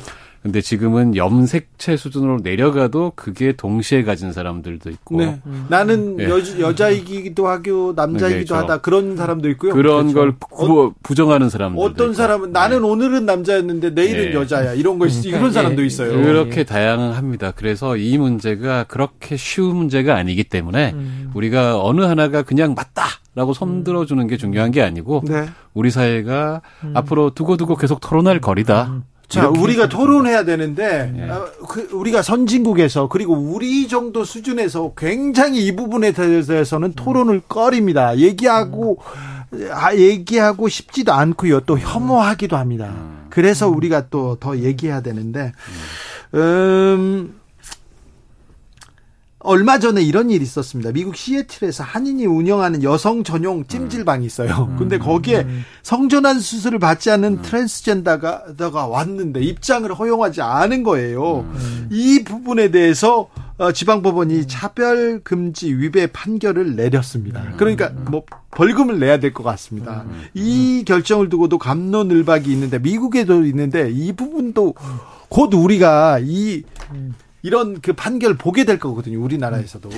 근데 0.44 0.60
지금은 0.60 1.16
염색체 1.16 1.96
수준으로 1.96 2.40
내려가도 2.42 3.12
그게 3.16 3.52
동시에 3.52 4.02
가진 4.02 4.30
사람들도 4.30 4.90
있고. 4.90 5.16
네. 5.16 5.40
음. 5.46 5.64
나는 5.70 6.18
네. 6.18 6.24
여, 6.28 6.38
여자이기도 6.60 7.48
하고 7.48 7.94
남자이기도 7.96 8.54
그렇죠. 8.54 8.54
하다 8.56 8.82
그런 8.82 9.16
사람도 9.16 9.48
있고요. 9.52 9.72
그런 9.72 10.12
그렇죠. 10.12 10.14
걸 10.14 10.32
부, 10.32 10.82
어, 10.82 10.94
부정하는 11.02 11.48
사람들. 11.48 11.82
어떤 11.82 12.12
사람은 12.12 12.52
나는 12.52 12.82
네. 12.82 12.86
오늘은 12.86 13.24
남자였는데 13.24 13.90
내일은 13.90 14.24
네. 14.26 14.34
여자야 14.34 14.74
이런 14.74 14.98
거 14.98 15.06
음. 15.06 15.10
이런 15.24 15.50
사람도 15.50 15.80
예. 15.80 15.86
있어요. 15.86 16.12
그렇게 16.12 16.64
다양합니다. 16.64 17.52
그래서 17.52 17.96
이 17.96 18.18
문제가 18.18 18.84
그렇게 18.84 19.38
쉬운 19.38 19.74
문제가 19.76 20.16
아니기 20.16 20.44
때문에 20.44 20.92
음. 20.92 21.30
우리가 21.32 21.82
어느 21.82 22.02
하나가 22.02 22.42
그냥 22.42 22.74
맞다. 22.74 23.04
라고 23.34 23.52
손들어 23.52 24.06
주는 24.06 24.26
게 24.26 24.36
중요한 24.36 24.70
게 24.70 24.80
아니고 24.82 25.22
네. 25.26 25.46
우리 25.72 25.90
사회가 25.90 26.62
음. 26.84 26.92
앞으로 26.96 27.30
두고두고 27.30 27.76
계속 27.76 28.00
토론할 28.00 28.40
거리다. 28.40 28.84
음. 28.84 29.02
자, 29.26 29.48
우리가 29.48 29.88
토론해야 29.88 30.44
되는데 30.44 31.10
네. 31.16 31.28
어, 31.30 31.46
그, 31.68 31.88
우리가 31.92 32.22
선진국에서 32.22 33.08
그리고 33.08 33.34
우리 33.34 33.88
정도 33.88 34.22
수준에서 34.22 34.92
굉장히 34.96 35.66
이 35.66 35.74
부분에 35.74 36.12
대해서는 36.12 36.92
토론을 36.92 37.40
꺼립니다. 37.48 38.16
얘기하고 38.18 38.98
아, 39.72 39.94
얘기하고 39.94 40.68
싶지도 40.68 41.12
않고요. 41.12 41.60
또 41.60 41.78
혐오하기도 41.78 42.56
합니다. 42.56 42.92
그래서 43.30 43.68
우리가 43.68 44.08
또 44.10 44.36
더 44.38 44.58
얘기해야 44.58 45.00
되는데 45.00 45.52
음 46.34 47.34
얼마 49.44 49.78
전에 49.78 50.02
이런 50.02 50.30
일이 50.30 50.42
있었습니다. 50.42 50.90
미국 50.92 51.14
시애틀에서 51.16 51.84
한인이 51.84 52.24
운영하는 52.24 52.82
여성 52.82 53.22
전용 53.22 53.66
찜질방이 53.66 54.24
있어요. 54.24 54.68
음. 54.70 54.76
근데 54.78 54.96
거기에 54.98 55.42
음. 55.42 55.64
성전환 55.82 56.40
수술을 56.40 56.78
받지 56.78 57.10
않는 57.10 57.32
음. 57.34 57.42
트랜스젠더가 57.42 58.86
왔는데 58.86 59.42
입장을 59.42 59.92
허용하지 59.92 60.40
않은 60.40 60.82
거예요. 60.82 61.46
이 61.90 62.24
부분에 62.24 62.70
대해서 62.70 63.28
어, 63.56 63.70
지방법원이 63.70 64.48
차별 64.48 65.20
금지 65.22 65.72
위배 65.72 66.08
판결을 66.08 66.74
내렸습니다. 66.74 67.52
그러니까 67.56 67.90
뭐 68.10 68.24
벌금을 68.50 68.98
내야 68.98 69.20
될 69.20 69.32
것 69.34 69.44
같습니다. 69.44 70.04
이 70.32 70.84
결정을 70.86 71.28
두고도 71.28 71.58
감론을박이 71.58 72.50
있는데 72.50 72.78
미국에도 72.78 73.44
있는데 73.44 73.90
이 73.92 74.12
부분도 74.12 74.74
곧 75.28 75.54
우리가 75.54 76.18
이 76.22 76.62
이런 77.44 77.78
그 77.82 77.92
판결 77.92 78.38
보게 78.38 78.64
될 78.64 78.78
거거든요. 78.78 79.22
우리나라에서도. 79.22 79.90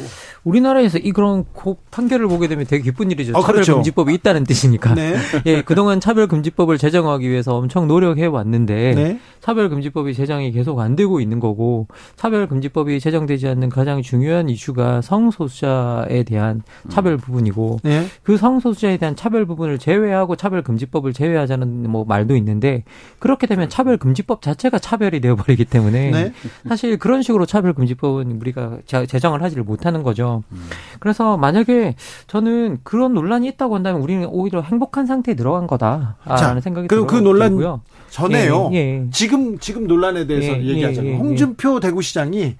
우리나라에서 0.42 0.98
이 0.98 1.12
그런 1.12 1.44
판결을 1.92 2.26
보게 2.26 2.48
되면 2.48 2.66
되게 2.66 2.82
기쁜 2.82 3.12
일이죠. 3.12 3.34
어, 3.36 3.40
차별금지법이 3.40 4.08
그렇죠. 4.08 4.18
있다는 4.18 4.42
뜻이니까. 4.42 4.94
네. 4.94 5.14
예, 5.46 5.62
그동안 5.62 6.00
차별금지법을 6.00 6.76
제정하기 6.76 7.30
위해서 7.30 7.54
엄청 7.54 7.86
노력해 7.86 8.26
왔는데 8.26 8.94
네. 8.96 9.20
차별금지법이 9.42 10.12
제정이 10.12 10.50
계속 10.50 10.80
안 10.80 10.96
되고 10.96 11.20
있는 11.20 11.38
거고 11.38 11.86
차별금지법이 12.16 12.98
제정되지 12.98 13.46
않는 13.46 13.68
가장 13.68 14.02
중요한 14.02 14.48
이슈가 14.48 15.00
성소수자에 15.02 16.24
대한 16.24 16.62
차별 16.88 17.12
음. 17.12 17.18
부분이고 17.18 17.78
네. 17.84 18.08
그 18.24 18.36
성소수자에 18.36 18.96
대한 18.96 19.14
차별 19.14 19.46
부분을 19.46 19.78
제외하고 19.78 20.34
차별금지법을 20.34 21.12
제외하자는 21.12 21.88
뭐 21.88 22.04
말도 22.04 22.34
있는데 22.34 22.82
그렇게 23.20 23.46
되면 23.46 23.68
차별금지법 23.68 24.42
자체가 24.42 24.80
차별이 24.80 25.20
되어버리기 25.20 25.66
때문에 25.66 26.10
네. 26.10 26.32
사실 26.66 26.98
그런 26.98 27.22
식으로 27.22 27.35
식으로 27.36 27.46
차별금지법은 27.46 28.40
우리가 28.40 28.78
제정을 28.86 29.42
하지를 29.42 29.62
못하는 29.62 30.02
거죠. 30.02 30.42
음. 30.50 30.68
그래서 30.98 31.36
만약에 31.36 31.94
저는 32.26 32.78
그런 32.82 33.14
논란이 33.14 33.46
있다고 33.48 33.74
한다면 33.74 34.00
우리는 34.00 34.26
오히려 34.26 34.62
행복한 34.62 35.06
상태에 35.06 35.34
들어간 35.34 35.66
거다라는 35.66 36.60
생각이 36.60 36.88
들어요. 36.88 37.06
그 37.06 37.16
논란 37.16 37.56
고요 37.56 37.82
전에요. 38.10 38.70
예, 38.72 38.76
예. 38.76 39.06
지금 39.12 39.58
지금 39.58 39.86
논란에 39.86 40.26
대해서 40.26 40.52
예, 40.52 40.62
예 40.62 40.66
얘기하자면 40.68 41.10
예, 41.10 41.14
예. 41.14 41.18
홍준표 41.18 41.80
대구시장이 41.80 42.56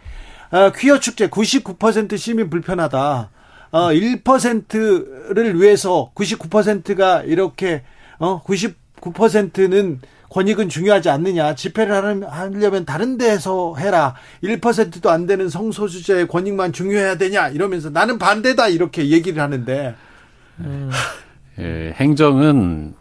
아, 0.50 0.72
퀴어 0.72 1.00
축제 1.00 1.28
99% 1.28 2.16
시민 2.16 2.50
불편하다. 2.50 3.30
어, 3.72 3.88
1%를 3.88 5.60
위해서 5.60 6.10
99%가 6.14 7.22
이렇게 7.22 7.82
어, 8.18 8.40
90 8.42 8.86
9%는 9.00 10.00
권익은 10.30 10.68
중요하지 10.68 11.08
않느냐. 11.10 11.54
집회를 11.54 12.24
하려면 12.28 12.84
다른 12.84 13.18
데서 13.18 13.74
해라. 13.76 14.14
1%도 14.42 15.10
안 15.10 15.26
되는 15.26 15.48
성소수자의 15.48 16.28
권익만 16.28 16.72
중요해야 16.72 17.16
되냐. 17.16 17.48
이러면서 17.48 17.90
나는 17.90 18.18
반대다. 18.18 18.68
이렇게 18.68 19.10
얘기를 19.10 19.42
하는데. 19.42 19.94
음. 20.60 20.90
예, 21.58 21.94
행정은 21.96 22.94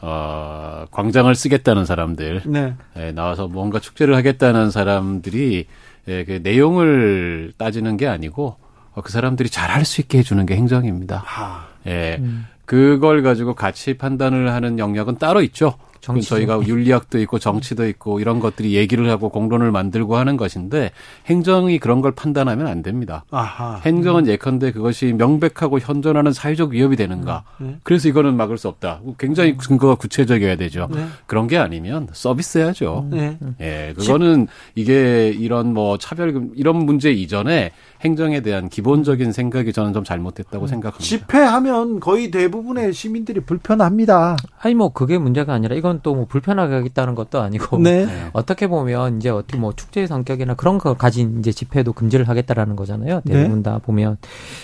어, 0.00 0.84
광장을 0.90 1.34
쓰겠다는 1.34 1.84
사람들, 1.84 2.42
네. 2.46 2.74
예, 2.96 3.12
나와서 3.12 3.48
뭔가 3.48 3.80
축제를 3.80 4.14
하겠다는 4.14 4.70
사람들이 4.70 5.66
예, 6.08 6.24
그 6.24 6.40
내용을 6.42 7.52
따지는 7.56 7.96
게 7.96 8.06
아니고 8.06 8.56
어, 8.92 9.00
그 9.00 9.10
사람들이 9.10 9.48
잘할 9.48 9.84
수 9.84 10.00
있게 10.00 10.18
해주는 10.18 10.44
게 10.46 10.54
행정입니다. 10.54 11.24
아. 11.26 11.66
예, 11.86 12.18
음. 12.20 12.46
그걸 12.64 13.22
가지고 13.22 13.54
가치 13.54 13.96
판단을 13.96 14.52
하는 14.52 14.78
영역은 14.78 15.18
따로 15.18 15.42
있죠. 15.42 15.74
정치 16.00 16.28
저희가 16.28 16.60
윤리학도 16.66 17.18
있고 17.20 17.38
정치도 17.38 17.86
있고 17.88 18.20
이런 18.20 18.40
것들이 18.40 18.74
얘기를 18.74 19.08
하고 19.10 19.28
공론을 19.28 19.70
만들고 19.70 20.16
하는 20.16 20.36
것인데 20.36 20.90
행정이 21.26 21.78
그런 21.78 22.00
걸 22.00 22.12
판단하면 22.12 22.66
안 22.66 22.82
됩니다. 22.82 23.24
아하. 23.30 23.80
행정은 23.84 24.24
음. 24.24 24.28
예컨대 24.28 24.72
그것이 24.72 25.12
명백하고 25.12 25.78
현존하는 25.78 26.32
사회적 26.32 26.70
위협이 26.70 26.96
되는가. 26.96 27.44
음. 27.60 27.66
네. 27.66 27.76
그래서 27.82 28.08
이거는 28.08 28.36
막을 28.36 28.58
수 28.58 28.68
없다. 28.68 29.00
굉장히 29.18 29.52
음. 29.52 29.56
근거가 29.56 29.96
구체적이어야 29.96 30.56
되죠. 30.56 30.88
네. 30.92 31.06
그런 31.26 31.46
게 31.46 31.56
아니면 31.56 32.08
서비스 32.12 32.58
해야죠. 32.58 33.08
네. 33.10 33.38
예, 33.60 33.94
그거는 33.96 34.48
이게 34.74 35.28
이런 35.28 35.72
뭐 35.72 35.98
차별금 35.98 36.52
이런 36.54 36.76
문제 36.76 37.10
이전에 37.10 37.72
행정에 38.06 38.40
대한 38.40 38.68
기본적인 38.68 39.30
생각이 39.32 39.72
저는 39.72 39.92
좀 39.92 40.02
잘못됐다고 40.02 40.64
음. 40.64 40.66
생각합니다. 40.66 41.04
집회하면 41.04 42.00
거의 42.00 42.30
대부분의 42.30 42.92
시민들이 42.92 43.40
불편합니다. 43.40 44.36
아니 44.60 44.74
뭐 44.74 44.92
그게 44.92 45.18
문제가 45.18 45.52
아니라 45.52 45.76
이건 45.76 46.00
또 46.02 46.16
뭐 46.16 46.24
불편하게 46.24 46.74
하겠다는 46.74 47.14
것도 47.14 47.40
아니고 47.40 47.78
네. 47.78 48.06
어떻게 48.32 48.66
보면 48.66 49.18
이제 49.18 49.28
어떻게 49.28 49.58
뭐 49.58 49.72
축제 49.74 50.06
성격이나 50.06 50.54
그런 50.54 50.78
거 50.78 50.94
가진 50.94 51.38
이제 51.38 51.52
집회도 51.52 51.92
금지를 51.92 52.28
하겠다라는 52.28 52.74
거잖아요. 52.74 53.20
네. 53.24 53.34
대부분 53.34 53.58
네. 53.58 53.70
다 53.70 53.78
보면 53.78 54.16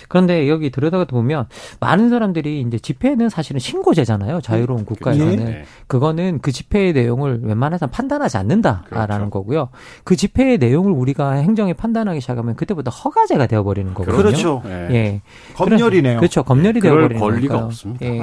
그런데 0.09 0.49
여기 0.49 0.71
들여다가 0.71 1.05
보면 1.05 1.47
많은 1.81 2.09
사람들이 2.09 2.63
이제 2.63 2.79
집회는 2.79 3.29
사실은 3.29 3.59
신고제잖아요. 3.61 4.41
자유로운 4.41 4.85
국가에서는 4.87 5.45
네. 5.45 5.65
그거는 5.87 6.39
그 6.41 6.53
집회의 6.53 6.93
내용을 6.95 7.41
웬만해서 7.43 7.89
판단하지 7.89 8.39
않는다라는 8.39 8.89
그렇죠. 8.89 9.31
거고요. 9.31 9.69
그 10.05 10.17
집회의 10.17 10.57
내용을 10.59 10.93
우리가 10.93 11.33
행정에 11.33 11.75
판단하기 11.75 12.21
시작하면 12.21 12.57
그때부터 12.57 12.91
허가 12.91 13.27
화제가 13.33 13.47
되어버리는 13.47 13.95
거거든요. 13.95 14.17
그렇죠. 14.17 14.63
예. 14.67 14.89
예. 14.91 15.21
검열이네요. 15.55 16.19
그렇죠. 16.19 16.43
검열이 16.43 16.75
네. 16.75 16.81
되어버리는 16.81 17.19
권리가 17.21 17.55
거니까요. 17.55 17.67
없습니다. 17.67 18.07
예. 18.07 18.21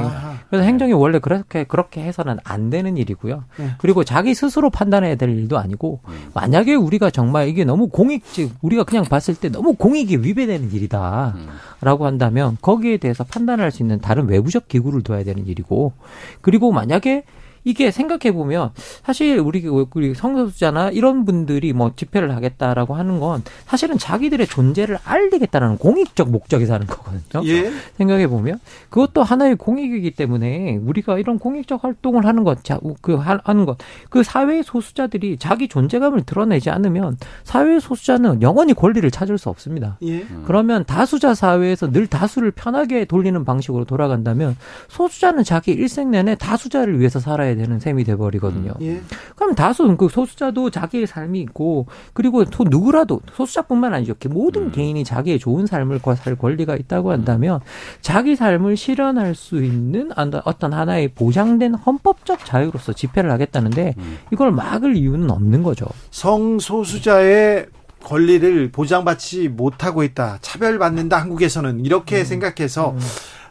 그래서 0.49 0.63
행정이 0.63 0.93
원래 0.93 1.19
그렇게 1.19 1.63
그렇게 1.63 2.01
해서는 2.01 2.37
안 2.43 2.69
되는 2.69 2.97
일이고요. 2.97 3.43
네. 3.57 3.69
그리고 3.79 4.03
자기 4.03 4.33
스스로 4.33 4.69
판단해야 4.69 5.15
될 5.15 5.29
일도 5.29 5.57
아니고 5.57 5.99
음. 6.07 6.29
만약에 6.33 6.75
우리가 6.75 7.09
정말 7.09 7.47
이게 7.47 7.63
너무 7.65 7.87
공익적 7.87 8.49
우리가 8.61 8.83
그냥 8.83 9.05
봤을 9.05 9.35
때 9.35 9.49
너무 9.49 9.73
공익이 9.73 10.17
위배되는 10.17 10.71
일이다라고 10.71 11.33
음. 11.35 12.05
한다면 12.05 12.57
거기에 12.61 12.97
대해서 12.97 13.23
판단할 13.23 13.71
수 13.71 13.83
있는 13.83 13.99
다른 13.99 14.27
외부적 14.27 14.67
기구를 14.67 15.03
둬야 15.03 15.23
되는 15.23 15.47
일이고 15.47 15.93
그리고 16.41 16.71
만약에 16.71 17.23
이게 17.63 17.91
생각해 17.91 18.31
보면 18.33 18.71
사실 19.03 19.39
우리 19.39 19.65
우리 19.67 20.13
성소수자나 20.13 20.89
이런 20.91 21.25
분들이 21.25 21.73
뭐 21.73 21.91
집회를 21.95 22.35
하겠다라고 22.35 22.95
하는 22.95 23.19
건 23.19 23.43
사실은 23.65 23.97
자기들의 23.97 24.47
존재를 24.47 24.97
알리겠다는 25.03 25.77
공익적 25.77 26.29
목적에서 26.29 26.73
하는 26.73 26.87
거거든요. 26.87 27.45
예. 27.45 27.71
생각해 27.97 28.27
보면 28.27 28.59
그것도 28.89 29.23
하나의 29.23 29.55
공익이기 29.55 30.11
때문에 30.11 30.77
우리가 30.77 31.19
이런 31.19 31.39
공익적 31.39 31.83
활동을 31.83 32.25
하는 32.25 32.43
것, 32.43 32.59
그 33.01 33.15
하는 33.15 33.65
것, 33.65 33.77
그 34.09 34.23
사회 34.23 34.61
소수자들이 34.61 35.37
자기 35.37 35.67
존재감을 35.67 36.23
드러내지 36.23 36.69
않으면 36.69 37.17
사회 37.43 37.79
소수자는 37.79 38.41
영원히 38.41 38.73
권리를 38.73 39.09
찾을 39.11 39.37
수 39.37 39.49
없습니다. 39.49 39.97
예. 40.03 40.25
그러면 40.45 40.85
다수자 40.85 41.33
사회에서 41.33 41.91
늘 41.91 42.07
다수를 42.07 42.51
편하게 42.51 43.05
돌리는 43.05 43.43
방식으로 43.45 43.85
돌아간다면 43.85 44.55
소수자는 44.87 45.43
자기 45.43 45.71
일생 45.71 46.11
내내 46.11 46.35
다수자를 46.35 46.99
위해서 46.99 47.19
살아야 47.19 47.48
살아야 47.49 47.55
되는 47.55 47.79
셈이 47.79 48.03
돼버리거든요. 48.03 48.73
음. 48.79 48.85
예. 48.85 49.01
그럼 49.35 49.55
다수 49.55 49.95
그 49.97 50.07
소수자도 50.09 50.69
자기의 50.69 51.07
삶이 51.07 51.39
있고 51.41 51.87
그리고 52.13 52.45
또 52.45 52.63
누구라도 52.63 53.21
소수자뿐만 53.33 53.93
아니죠. 53.93 54.13
모든 54.29 54.63
음. 54.63 54.71
개인이 54.71 55.03
자기의 55.03 55.39
좋은 55.39 55.65
삶을 55.65 55.99
살 56.15 56.35
권리가 56.35 56.75
있다고 56.75 57.11
한다면 57.11 57.59
자기 58.01 58.35
삶을 58.35 58.77
실현할 58.77 59.35
수 59.35 59.63
있는 59.63 60.11
어떤 60.45 60.73
하나의 60.73 61.09
보장된 61.09 61.75
헌법적 61.75 62.45
자유로서 62.45 62.93
집회를 62.93 63.31
하겠다는데 63.31 63.95
음. 63.97 64.17
이걸 64.31 64.51
막을 64.51 64.95
이유는 64.95 65.29
없는 65.29 65.63
거죠. 65.63 65.85
성소수자의 66.11 67.67
권리를 68.03 68.71
보장받지 68.71 69.49
못하고 69.49 70.03
있다. 70.03 70.37
차별받는다. 70.41 71.17
한국에서는 71.17 71.85
이렇게 71.85 72.19
음. 72.19 72.25
생각해서 72.25 72.91
음. 72.91 72.99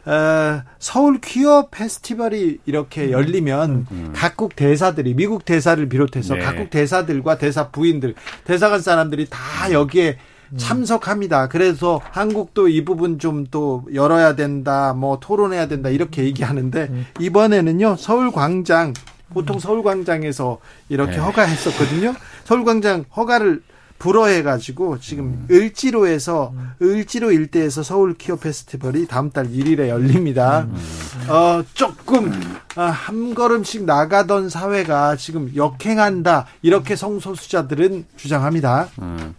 어, 0.05 0.63
서울 0.79 1.19
퀴어 1.21 1.67
페스티벌이 1.71 2.59
이렇게 2.65 3.05
음. 3.05 3.11
열리면 3.11 3.69
음. 3.71 3.87
음. 3.91 4.13
각국 4.15 4.55
대사들이 4.55 5.13
미국 5.13 5.45
대사를 5.45 5.87
비롯해서 5.89 6.35
네. 6.35 6.41
각국 6.41 6.69
대사들과 6.69 7.37
대사 7.37 7.69
부인들 7.69 8.15
대사관 8.43 8.81
사람들이 8.81 9.27
다 9.29 9.71
여기에 9.71 10.17
참석합니다. 10.57 11.47
그래서 11.47 12.01
한국도 12.11 12.69
이 12.69 12.83
부분 12.83 13.19
좀 13.19 13.45
또 13.51 13.85
열어야 13.93 14.35
된다, 14.35 14.93
뭐 14.93 15.19
토론해야 15.19 15.67
된다 15.67 15.89
이렇게 15.89 16.23
얘기하는데 16.23 17.05
이번에는요 17.19 17.95
서울 17.97 18.31
광장 18.31 18.93
보통 19.29 19.59
서울 19.59 19.83
광장에서 19.83 20.59
이렇게 20.89 21.13
네. 21.13 21.17
허가했었거든요. 21.19 22.15
서울 22.45 22.65
광장 22.65 23.05
허가를 23.15 23.61
불어해가지고 23.99 24.99
지금 24.99 25.25
음. 25.25 25.47
을지로에서 25.51 26.53
음. 26.55 26.71
을지로 26.81 27.31
일대에서 27.31 27.83
서울 27.83 28.17
키어 28.17 28.37
페스티벌이 28.37 29.07
다음 29.07 29.29
달 29.29 29.47
1일에 29.47 29.89
열립니다. 29.89 30.61
음. 30.61 31.29
어 31.29 31.61
조금 31.73 32.31
아, 32.75 32.85
한 32.85 33.35
걸음씩 33.35 33.83
나가던 33.83 34.49
사회가 34.49 35.17
지금 35.17 35.51
역행한다 35.55 36.47
이렇게 36.61 36.95
성소수자들은 36.95 38.05
주장합니다. 38.15 38.89
음. 39.01 39.35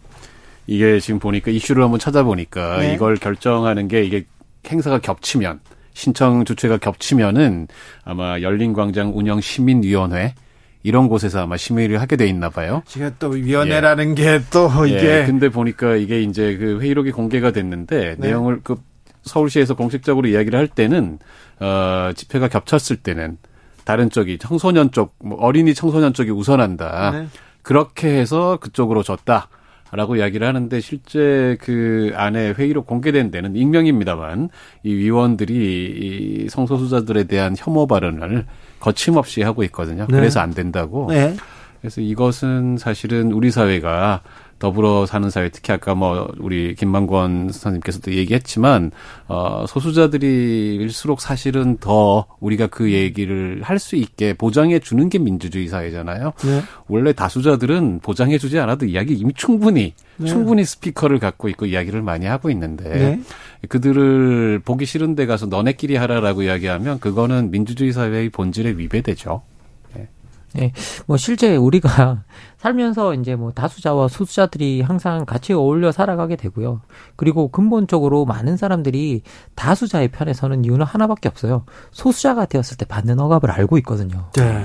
이게 0.66 1.00
지금 1.00 1.18
보니까 1.18 1.50
이슈를 1.50 1.82
한번 1.82 1.98
찾아보니까 1.98 2.80
네. 2.80 2.94
이걸 2.94 3.16
결정하는 3.16 3.88
게 3.88 4.04
이게 4.04 4.26
행사가 4.68 5.00
겹치면 5.00 5.60
신청 5.94 6.44
주체가 6.44 6.78
겹치면은 6.78 7.66
아마 8.04 8.40
열린광장 8.40 9.12
운영 9.14 9.40
시민위원회 9.40 10.34
이런 10.82 11.08
곳에서 11.08 11.42
아마 11.42 11.56
심의를 11.56 12.00
하게 12.00 12.16
돼 12.16 12.26
있나 12.26 12.48
봐요. 12.48 12.82
제가 12.86 13.12
또 13.18 13.30
위원회라는 13.30 14.16
예. 14.18 14.38
게또 14.40 14.70
예, 14.86 14.88
이게 14.88 15.20
예, 15.20 15.26
근데 15.26 15.48
보니까 15.48 15.96
이게 15.96 16.22
이제 16.22 16.56
그 16.56 16.80
회의록이 16.80 17.10
공개가 17.12 17.50
됐는데 17.50 18.16
네. 18.18 18.28
내용을 18.28 18.60
그 18.62 18.76
서울시에서 19.22 19.74
공식적으로 19.74 20.28
이야기를 20.28 20.58
할 20.58 20.68
때는 20.68 21.18
어 21.60 22.12
집회가 22.14 22.48
겹쳤을 22.48 22.96
때는 22.96 23.36
다른 23.84 24.08
쪽이 24.08 24.38
청소년 24.38 24.90
쪽, 24.92 25.14
뭐 25.18 25.38
어린이 25.40 25.74
청소년 25.74 26.14
쪽이 26.14 26.30
우선한다. 26.30 27.10
네. 27.10 27.26
그렇게 27.62 28.08
해서 28.08 28.58
그쪽으로 28.60 29.02
줬다. 29.02 29.48
라고 29.92 30.16
이야기를 30.16 30.46
하는데 30.46 30.80
실제 30.80 31.56
그 31.60 32.12
안에 32.14 32.52
회의록 32.52 32.86
공개된 32.86 33.30
데는 33.30 33.56
익명입니다만 33.56 34.50
이 34.84 34.94
위원들이 34.94 35.54
이 35.54 36.48
성소수자들에 36.48 37.24
대한 37.24 37.54
혐오 37.56 37.86
발언을 37.86 38.46
거침없이 38.78 39.42
하고 39.42 39.62
있거든요. 39.64 40.06
네. 40.08 40.16
그래서 40.16 40.40
안 40.40 40.50
된다고. 40.50 41.06
네. 41.10 41.34
그래서 41.80 42.00
이것은 42.00 42.76
사실은 42.76 43.32
우리 43.32 43.50
사회가 43.50 44.22
더불어 44.60 45.06
사는 45.06 45.28
사회 45.28 45.48
특히 45.48 45.72
아까 45.72 45.96
뭐 45.96 46.32
우리 46.38 46.76
김만권 46.76 47.50
선생님께서도 47.50 48.14
얘기했지만 48.14 48.92
어 49.26 49.64
소수자들이일수록 49.66 51.20
사실은 51.20 51.78
더 51.78 52.26
우리가 52.38 52.68
그 52.68 52.92
얘기를 52.92 53.62
할 53.64 53.80
수 53.80 53.96
있게 53.96 54.34
보장해 54.34 54.78
주는 54.78 55.08
게 55.08 55.18
민주주의 55.18 55.66
사회잖아요. 55.66 56.32
네. 56.44 56.62
원래 56.86 57.12
다수자들은 57.12 58.00
보장해 58.02 58.38
주지 58.38 58.58
않아도 58.60 58.86
이야기 58.86 59.14
이미 59.14 59.32
충분히 59.34 59.94
네. 60.18 60.26
충분히 60.26 60.64
스피커를 60.64 61.18
갖고 61.18 61.48
있고 61.48 61.66
이야기를 61.66 62.02
많이 62.02 62.26
하고 62.26 62.50
있는데 62.50 62.88
네. 62.88 63.20
그들을 63.68 64.60
보기 64.64 64.84
싫은 64.86 65.16
데 65.16 65.26
가서 65.26 65.46
너네끼리 65.46 65.96
하라라고 65.96 66.42
이야기하면 66.42 67.00
그거는 67.00 67.50
민주주의 67.50 67.92
사회의 67.92 68.28
본질에 68.28 68.72
위배되죠. 68.76 69.42
네, 70.54 70.72
뭐 71.06 71.16
실제 71.16 71.56
우리가 71.56 72.24
살면서 72.58 73.14
이제 73.14 73.36
뭐 73.36 73.52
다수자와 73.52 74.08
소수자들이 74.08 74.82
항상 74.82 75.24
같이 75.24 75.52
어울려 75.52 75.92
살아가게 75.92 76.36
되고요. 76.36 76.82
그리고 77.16 77.48
근본적으로 77.48 78.24
많은 78.24 78.56
사람들이 78.56 79.22
다수자의 79.54 80.08
편에 80.08 80.32
서는 80.32 80.64
이유는 80.64 80.84
하나밖에 80.84 81.28
없어요. 81.28 81.64
소수자가 81.92 82.46
되었을 82.46 82.76
때 82.76 82.84
받는 82.84 83.18
억압을 83.18 83.50
알고 83.50 83.78
있거든요. 83.78 84.30
네. 84.36 84.64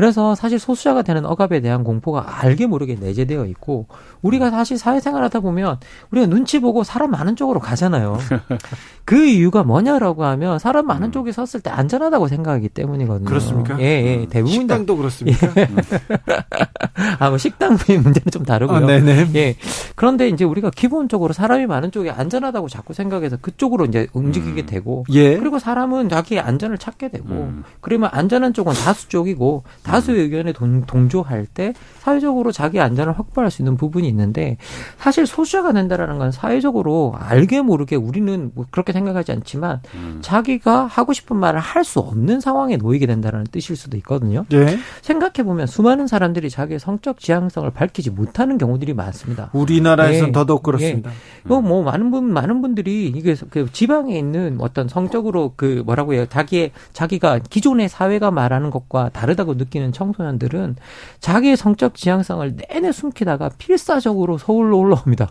그래서 0.00 0.34
사실 0.34 0.58
소수자가 0.58 1.02
되는 1.02 1.26
억압에 1.26 1.60
대한 1.60 1.84
공포가 1.84 2.40
알게 2.40 2.66
모르게 2.66 2.94
내재되어 2.98 3.44
있고 3.44 3.86
우리가 4.22 4.50
사실 4.50 4.78
사회생활 4.78 5.22
하다 5.24 5.40
보면 5.40 5.78
우리가 6.10 6.26
눈치 6.26 6.58
보고 6.58 6.84
사람 6.84 7.10
많은 7.10 7.36
쪽으로 7.36 7.60
가잖아요. 7.60 8.16
그 9.04 9.26
이유가 9.26 9.62
뭐냐라고 9.62 10.24
하면 10.24 10.58
사람 10.58 10.86
많은 10.86 11.08
음. 11.08 11.12
쪽에 11.12 11.32
섰을 11.32 11.60
때 11.62 11.68
안전하다고 11.68 12.28
생각하기 12.28 12.70
때문이거든요. 12.70 13.28
그렇습니까? 13.28 13.78
예, 13.80 13.84
예. 13.84 14.26
대부분 14.30 14.60
식당도 14.60 14.96
그렇습니까? 14.96 15.52
예. 15.58 15.68
아, 17.18 17.28
뭐 17.28 17.36
식당 17.36 17.72
문제는 17.72 18.30
좀 18.32 18.44
다르고요. 18.44 18.78
아, 18.78 18.80
네네. 18.80 19.30
예. 19.34 19.56
그런데 19.96 20.28
이제 20.28 20.44
우리가 20.44 20.70
기본적으로 20.70 21.34
사람이 21.34 21.66
많은 21.66 21.90
쪽이 21.90 22.08
안전하다고 22.08 22.68
자꾸 22.68 22.94
생각해서 22.94 23.36
그쪽으로 23.36 23.84
이제 23.84 24.06
움직이게 24.14 24.62
음. 24.62 24.66
되고 24.66 25.04
예. 25.10 25.36
그리고 25.36 25.58
사람은 25.58 26.08
자기의 26.08 26.40
안전을 26.40 26.78
찾게 26.78 27.08
되고 27.08 27.28
음. 27.28 27.64
그러면 27.80 28.08
안전한 28.12 28.54
쪽은 28.54 28.72
다수 28.72 29.08
쪽이고 29.08 29.64
다수 29.90 30.12
음. 30.12 30.16
의견에 30.18 30.52
동, 30.52 30.86
동조할 30.86 31.46
때 31.46 31.74
사회적으로 32.00 32.50
자기 32.50 32.80
안전을 32.80 33.18
확보할 33.18 33.50
수 33.50 33.60
있는 33.60 33.76
부분이 33.76 34.08
있는데 34.08 34.56
사실 34.98 35.26
소수자가 35.26 35.72
된다라는 35.72 36.18
건 36.18 36.32
사회적으로 36.32 37.14
알게 37.18 37.60
모르게 37.60 37.96
우리는 37.96 38.50
뭐 38.54 38.64
그렇게 38.70 38.92
생각하지 38.92 39.32
않지만 39.32 39.80
음. 39.94 40.18
자기가 40.22 40.86
하고 40.86 41.12
싶은 41.12 41.36
말을 41.36 41.60
할 41.60 41.80
수 41.90 41.98
없는 41.98 42.40
상황에 42.40 42.76
놓이게 42.76 43.06
된다는 43.06 43.44
뜻일 43.44 43.76
수도 43.76 43.96
있거든요. 43.98 44.44
네. 44.48 44.78
생각해 45.02 45.44
보면 45.44 45.66
수많은 45.66 46.06
사람들이 46.06 46.50
자기의 46.50 46.78
성적 46.78 47.18
지향성을 47.18 47.68
밝히지 47.70 48.10
못하는 48.10 48.58
경우들이 48.58 48.94
많습니다. 48.94 49.50
우리나라에서는 49.52 50.28
예. 50.28 50.32
더더욱 50.32 50.62
그렇습니다. 50.62 51.10
예. 51.10 51.14
뭐, 51.42 51.60
뭐 51.60 51.82
많은 51.82 52.10
분 52.10 52.32
많은 52.32 52.62
분들이 52.62 53.06
이게 53.06 53.34
그 53.50 53.70
지방에 53.72 54.16
있는 54.16 54.58
어떤 54.60 54.88
성적으로 54.88 55.54
그 55.56 55.82
뭐라고 55.84 56.14
해요 56.14 56.26
자기의 56.26 56.70
자기가 56.92 57.38
기존의 57.38 57.88
사회가 57.88 58.30
말하는 58.30 58.70
것과 58.70 59.08
다르다고 59.08 59.54
느끼는 59.54 59.92
청소년들은 59.92 60.76
자기의 61.20 61.56
성적 61.56 61.89
지향성을 61.94 62.56
내내 62.56 62.92
숨기다가 62.92 63.50
필사적으로 63.58 64.38
서울로 64.38 64.78
올라옵니다. 64.78 65.30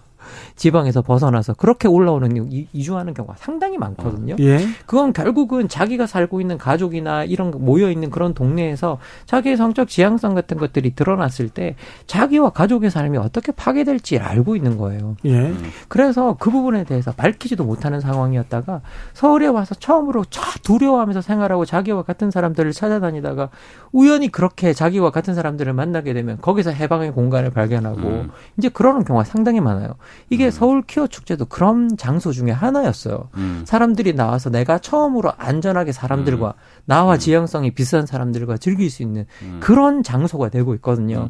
지방에서 0.55 1.01
벗어나서 1.01 1.53
그렇게 1.53 1.87
올라오는 1.87 2.49
이주하는 2.73 3.13
경우가 3.13 3.35
상당히 3.37 3.77
많거든요. 3.77 4.35
예. 4.39 4.59
그건 4.85 5.13
결국은 5.13 5.67
자기가 5.67 6.07
살고 6.07 6.41
있는 6.41 6.57
가족이나 6.57 7.23
이런 7.23 7.51
모여 7.51 7.89
있는 7.91 8.09
그런 8.09 8.33
동네에서 8.33 8.97
자기의 9.25 9.57
성적 9.57 9.87
지향성 9.87 10.33
같은 10.33 10.57
것들이 10.57 10.95
드러났을 10.95 11.49
때 11.49 11.75
자기와 12.07 12.49
가족의 12.51 12.89
삶이 12.91 13.17
어떻게 13.17 13.51
파괴될지 13.51 14.19
알고 14.19 14.55
있는 14.55 14.77
거예요. 14.77 15.15
예. 15.25 15.53
그래서 15.87 16.35
그 16.39 16.49
부분에 16.49 16.83
대해서 16.83 17.11
밝히지도 17.11 17.63
못하는 17.63 17.99
상황이었다가 17.99 18.81
서울에 19.13 19.47
와서 19.47 19.75
처음으로 19.75 20.25
두려워하면서 20.63 21.21
생활하고 21.21 21.65
자기와 21.65 22.03
같은 22.03 22.31
사람들을 22.31 22.71
찾아다니다가 22.71 23.49
우연히 23.91 24.29
그렇게 24.29 24.73
자기와 24.73 25.11
같은 25.11 25.33
사람들을 25.33 25.73
만나게 25.73 26.13
되면 26.13 26.37
거기서 26.41 26.71
해방의 26.71 27.11
공간을 27.11 27.51
발견하고 27.51 28.01
음. 28.01 28.31
이제 28.57 28.69
그러는 28.69 29.03
경우가 29.03 29.23
상당히 29.23 29.61
많아요. 29.61 29.95
이게 30.29 30.45
음. 30.45 30.51
서울 30.51 30.81
퀴어 30.81 31.07
축제도 31.07 31.45
그런 31.45 31.97
장소 31.97 32.31
중에 32.31 32.51
하나였어요. 32.51 33.29
음. 33.35 33.63
사람들이 33.65 34.13
나와서 34.13 34.49
내가 34.49 34.77
처음으로 34.77 35.33
안전하게 35.37 35.91
사람들과 35.91 36.47
음. 36.47 36.53
나와 36.85 37.13
음. 37.15 37.19
지향성이 37.19 37.71
비슷한 37.71 38.05
사람들과 38.05 38.57
즐길 38.57 38.89
수 38.89 39.01
있는 39.01 39.25
음. 39.41 39.59
그런 39.61 40.03
장소가 40.03 40.49
되고 40.49 40.73
있거든요. 40.75 41.29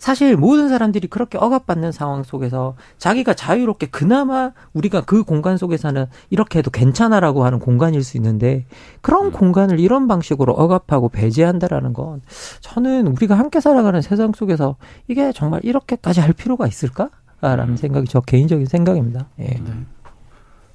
사실 0.00 0.34
모든 0.34 0.70
사람들이 0.70 1.08
그렇게 1.08 1.36
억압받는 1.36 1.92
상황 1.92 2.22
속에서 2.22 2.74
자기가 2.96 3.34
자유롭게 3.34 3.88
그나마 3.88 4.52
우리가 4.72 5.02
그 5.02 5.24
공간 5.24 5.58
속에서는 5.58 6.06
이렇게 6.30 6.58
해도 6.58 6.70
괜찮아라고 6.70 7.44
하는 7.44 7.58
공간일 7.58 8.02
수 8.02 8.16
있는데 8.16 8.64
그런 9.02 9.26
음. 9.26 9.30
공간을 9.30 9.78
이런 9.78 10.08
방식으로 10.08 10.54
억압하고 10.54 11.10
배제한다라는 11.10 11.92
건 11.92 12.22
저는 12.62 13.08
우리가 13.08 13.38
함께 13.38 13.60
살아가는 13.60 14.00
세상 14.00 14.32
속에서 14.32 14.76
이게 15.06 15.32
정말 15.32 15.60
이렇게까지 15.64 16.20
할 16.20 16.32
필요가 16.32 16.66
있을까? 16.66 17.10
라는 17.40 17.70
음. 17.70 17.76
생각이 17.76 18.06
저 18.08 18.20
개인적인 18.20 18.66
생각입니다. 18.66 19.28
예. 19.38 19.44
네. 19.44 19.72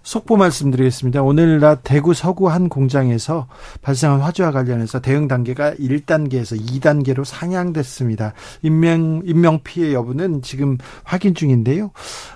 속보 0.06 0.38
말씀드리겠습니다. 0.38 1.24
오늘 1.24 1.60
낮 1.60 1.80
대구 1.84 2.14
서구 2.14 2.50
한 2.50 2.70
공장에서 2.70 3.48
발생한 3.82 4.22
화재와 4.22 4.52
관련해서 4.52 5.02
대응 5.02 5.28
단계가 5.28 5.74
1단계에서 5.74 6.62
2단계로 6.64 7.26
상향됐습니다. 7.26 8.34
인명 8.62 9.24
인명 9.26 9.60
피해 9.64 9.94
여부는 9.94 10.44
지금 10.44 10.78
확인 11.04 11.34
중인데요. 11.34 11.92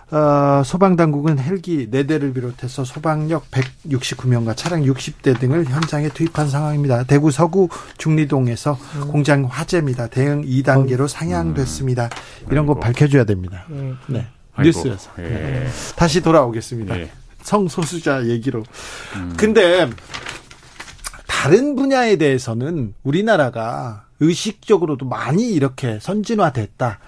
어, 0.09 0.63
소방 0.65 0.95
당국은 0.95 1.37
헬기 1.37 1.87
4대를 1.91 2.33
비롯해서 2.33 2.83
소방력 2.83 3.51
169명과 3.51 4.57
차량 4.57 4.81
60대 4.81 5.39
등을 5.39 5.65
현장에 5.65 6.09
투입한 6.09 6.49
상황입니다. 6.49 7.03
대구 7.03 7.29
서구 7.29 7.69
중리동에서 7.99 8.79
음. 8.95 9.07
공장 9.09 9.45
화재입니다. 9.45 10.07
대응 10.07 10.41
2단계로 10.41 11.07
상향됐습니다. 11.07 12.09
이런 12.49 12.65
거 12.65 12.73
밝혀줘야 12.79 13.25
됩니다. 13.25 13.65
네. 13.69 13.93
네. 14.07 14.27
뉴스에서. 14.59 15.11
예. 15.19 15.23
네. 15.23 15.67
다시 15.95 16.19
돌아오겠습니다. 16.19 16.99
예. 16.99 17.11
성소수자 17.41 18.27
얘기로. 18.27 18.63
음. 19.15 19.33
근데 19.37 19.89
다른 21.27 21.75
분야에 21.75 22.17
대해서는 22.17 22.93
우리나라가 23.03 24.05
의식적으로도 24.19 25.05
많이 25.05 25.49
이렇게 25.51 25.99
선진화됐다. 26.01 26.99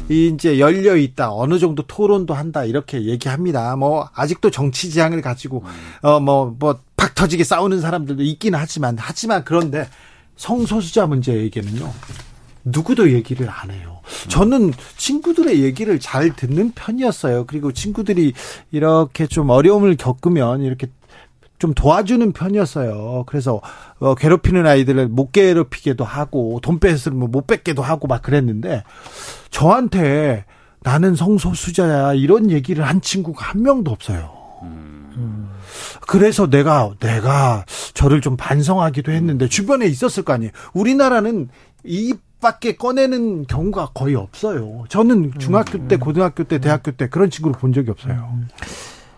음. 0.00 0.12
이제 0.12 0.58
열려 0.58 0.96
있다. 0.96 1.32
어느 1.32 1.58
정도 1.58 1.82
토론도 1.86 2.34
한다. 2.34 2.64
이렇게 2.64 3.04
얘기합니다. 3.04 3.74
뭐 3.76 4.10
아직도 4.14 4.50
정치 4.50 4.90
지향을 4.90 5.22
가지고 5.22 5.64
음. 5.64 6.06
어뭐 6.06 6.56
뭐팍 6.58 7.14
터지게 7.14 7.44
싸우는 7.44 7.80
사람들도 7.80 8.22
있기는 8.22 8.58
하지만 8.58 8.96
하지만 8.98 9.44
그런데 9.44 9.88
성소수자 10.36 11.06
문제에게는요. 11.06 11.90
누구도 12.64 13.12
얘기를 13.12 13.48
안 13.48 13.70
해요. 13.70 14.00
저는 14.28 14.72
친구들의 14.96 15.62
얘기를 15.62 15.98
잘 15.98 16.34
듣는 16.34 16.72
편이었어요. 16.72 17.46
그리고 17.46 17.72
친구들이 17.72 18.32
이렇게 18.70 19.26
좀 19.26 19.50
어려움을 19.50 19.96
겪으면 19.96 20.62
이렇게 20.62 20.88
좀 21.58 21.74
도와주는 21.74 22.32
편이었어요. 22.32 23.24
그래서 23.26 23.60
어, 23.98 24.14
괴롭히는 24.14 24.66
아이들을 24.66 25.08
못 25.08 25.30
괴롭히게도 25.32 26.04
하고 26.04 26.58
돈 26.62 26.80
뺏으면 26.80 27.30
못 27.30 27.46
뺏게도 27.46 27.82
하고 27.82 28.08
막 28.08 28.22
그랬는데 28.22 28.82
저한테 29.50 30.46
나는 30.80 31.14
성소수자야 31.14 32.14
이런 32.14 32.50
얘기를 32.50 32.84
한 32.84 33.00
친구가 33.02 33.44
한 33.44 33.62
명도 33.62 33.90
없어요. 33.90 34.40
그래서 36.06 36.48
내가 36.48 36.92
내가 36.98 37.64
저를 37.94 38.20
좀 38.20 38.36
반성하기도 38.36 39.12
했는데 39.12 39.48
주변에 39.48 39.86
있었을 39.86 40.24
거 40.24 40.32
아니에요. 40.32 40.50
우리나라는 40.72 41.48
이 41.84 42.14
밖에 42.40 42.76
꺼내는 42.76 43.46
경우가 43.46 43.90
거의 43.94 44.14
없어요. 44.14 44.84
저는 44.88 45.32
중학교 45.38 45.86
때, 45.86 45.96
음. 45.96 46.00
고등학교 46.00 46.44
때, 46.44 46.58
대학교 46.58 46.90
때 46.90 47.08
그런 47.08 47.30
친구를 47.30 47.58
본 47.58 47.72
적이 47.72 47.90
없어요. 47.90 48.38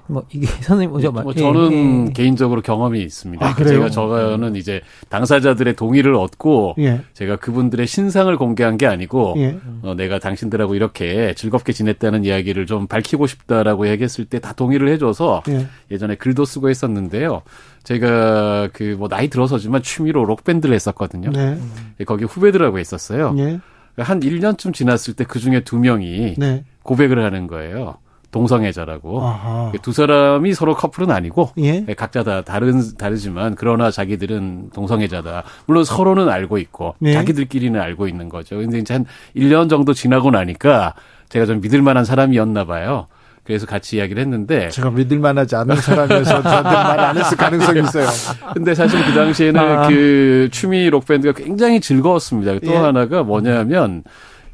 음. 0.08 0.12
뭐 0.14 0.24
이게 0.32 0.46
선생님 0.62 0.90
먼저 0.92 1.10
뭐, 1.10 1.22
뭐 1.22 1.32
저는 1.34 1.72
예, 1.72 2.06
예. 2.08 2.12
개인적으로 2.12 2.60
경험이 2.60 3.00
있습니다. 3.02 3.46
아, 3.46 3.54
제가 3.54 3.88
저는 3.90 4.56
이제 4.56 4.80
당사자들의 5.08 5.76
동의를 5.76 6.14
얻고 6.14 6.74
예. 6.78 7.00
제가 7.14 7.36
그분들의 7.36 7.86
신상을 7.86 8.36
공개한 8.36 8.76
게 8.78 8.86
아니고 8.86 9.34
예. 9.38 9.58
어, 9.82 9.94
내가 9.96 10.18
당신들하고 10.18 10.74
이렇게 10.74 11.34
즐겁게 11.34 11.72
지냈다는 11.72 12.24
이야기를 12.24 12.66
좀 12.66 12.86
밝히고 12.86 13.26
싶다라고 13.26 13.88
얘기했을 13.88 14.24
때 14.26 14.38
다 14.40 14.52
동의를 14.54 14.88
해줘서 14.88 15.42
예. 15.48 15.98
전에 15.98 16.16
글도 16.16 16.44
쓰고 16.44 16.68
했었는데요. 16.68 17.42
제가 17.84 18.68
그 18.72 18.96
뭐 18.98 19.08
나이 19.08 19.28
들어서지만 19.28 19.82
취미로 19.82 20.24
록 20.24 20.44
밴드를 20.44 20.74
했었거든요. 20.74 21.30
네. 21.30 21.56
예, 22.00 22.04
거기 22.04 22.24
후배들하고 22.24 22.78
있었어요. 22.78 23.34
예. 23.38 23.60
한 23.98 24.20
1년쯤 24.20 24.72
지났을 24.74 25.14
때 25.14 25.24
그 25.24 25.38
중에 25.38 25.60
두 25.60 25.78
명이 25.78 26.34
네. 26.38 26.64
고백을 26.82 27.22
하는 27.24 27.46
거예요. 27.46 27.96
동성애자라고 28.32 29.22
아하. 29.22 29.72
두 29.82 29.92
사람이 29.92 30.54
서로 30.54 30.74
커플은 30.74 31.10
아니고 31.10 31.50
예? 31.58 31.84
예? 31.86 31.94
각자 31.94 32.24
다 32.24 32.42
다른 32.42 32.82
다르지만 32.96 33.54
그러나 33.56 33.90
자기들은 33.90 34.70
동성애자다. 34.74 35.44
물론 35.66 35.84
서로는 35.84 36.28
알고 36.28 36.58
있고 36.58 36.94
예? 37.04 37.12
자기들끼리는 37.12 37.80
알고 37.80 38.08
있는 38.08 38.28
거죠. 38.28 38.56
근데 38.56 38.78
이제 38.78 38.94
한 38.94 39.04
1년 39.36 39.70
정도 39.70 39.92
지나고 39.94 40.30
나니까 40.32 40.94
제가 41.28 41.46
좀 41.46 41.60
믿을 41.60 41.82
만한 41.82 42.04
사람이었나 42.04 42.64
봐요. 42.64 43.06
그래서 43.44 43.66
같이 43.66 43.96
이야기를 43.96 44.22
했는데 44.22 44.68
제가 44.70 44.90
믿을 44.90 45.18
만하지 45.18 45.56
않은 45.56 45.76
사람이어서 45.76 46.42
저한테 46.42 46.70
말 46.70 47.00
안 47.00 47.18
했을 47.18 47.36
가능성이 47.36 47.80
있어요. 47.80 48.06
근데 48.54 48.74
사실 48.74 49.04
그 49.04 49.12
당시에는 49.12 49.60
아. 49.60 49.88
그 49.88 50.48
취미 50.52 50.88
록 50.88 51.06
밴드가 51.06 51.32
굉장히 51.32 51.80
즐거웠습니다. 51.80 52.60
또 52.64 52.72
예. 52.72 52.76
하나가 52.76 53.22
뭐냐면 53.24 54.04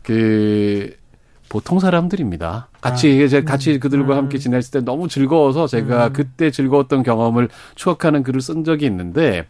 그 0.02 0.94
보통 1.48 1.78
사람들입니다. 1.80 2.68
같이 2.80 3.28
아. 3.34 3.40
같이 3.42 3.78
그들과 3.78 4.14
음. 4.14 4.18
함께 4.18 4.38
지냈을 4.38 4.70
때 4.70 4.80
너무 4.84 5.08
즐거워서 5.08 5.66
제가 5.66 6.08
음. 6.08 6.12
그때 6.12 6.50
즐거웠던 6.50 7.02
경험을 7.02 7.48
추억하는 7.74 8.22
글을 8.22 8.40
쓴 8.40 8.64
적이 8.64 8.86
있는데 8.86 9.46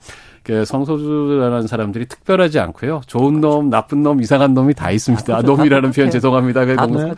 성소수라는 0.65 1.67
사람들이 1.67 2.07
특별하지 2.07 2.59
않고요. 2.59 3.03
좋은 3.07 3.41
놈, 3.41 3.71
나쁜 3.71 4.03
놈, 4.03 4.21
이상한 4.21 4.55
놈이 4.55 4.75
다 4.75 4.91
있습니다. 4.91 5.37
아, 5.37 5.43
놈이라는 5.43 5.91
표현 5.93 6.11
죄송합니다. 6.11 6.65
네. 6.65 7.15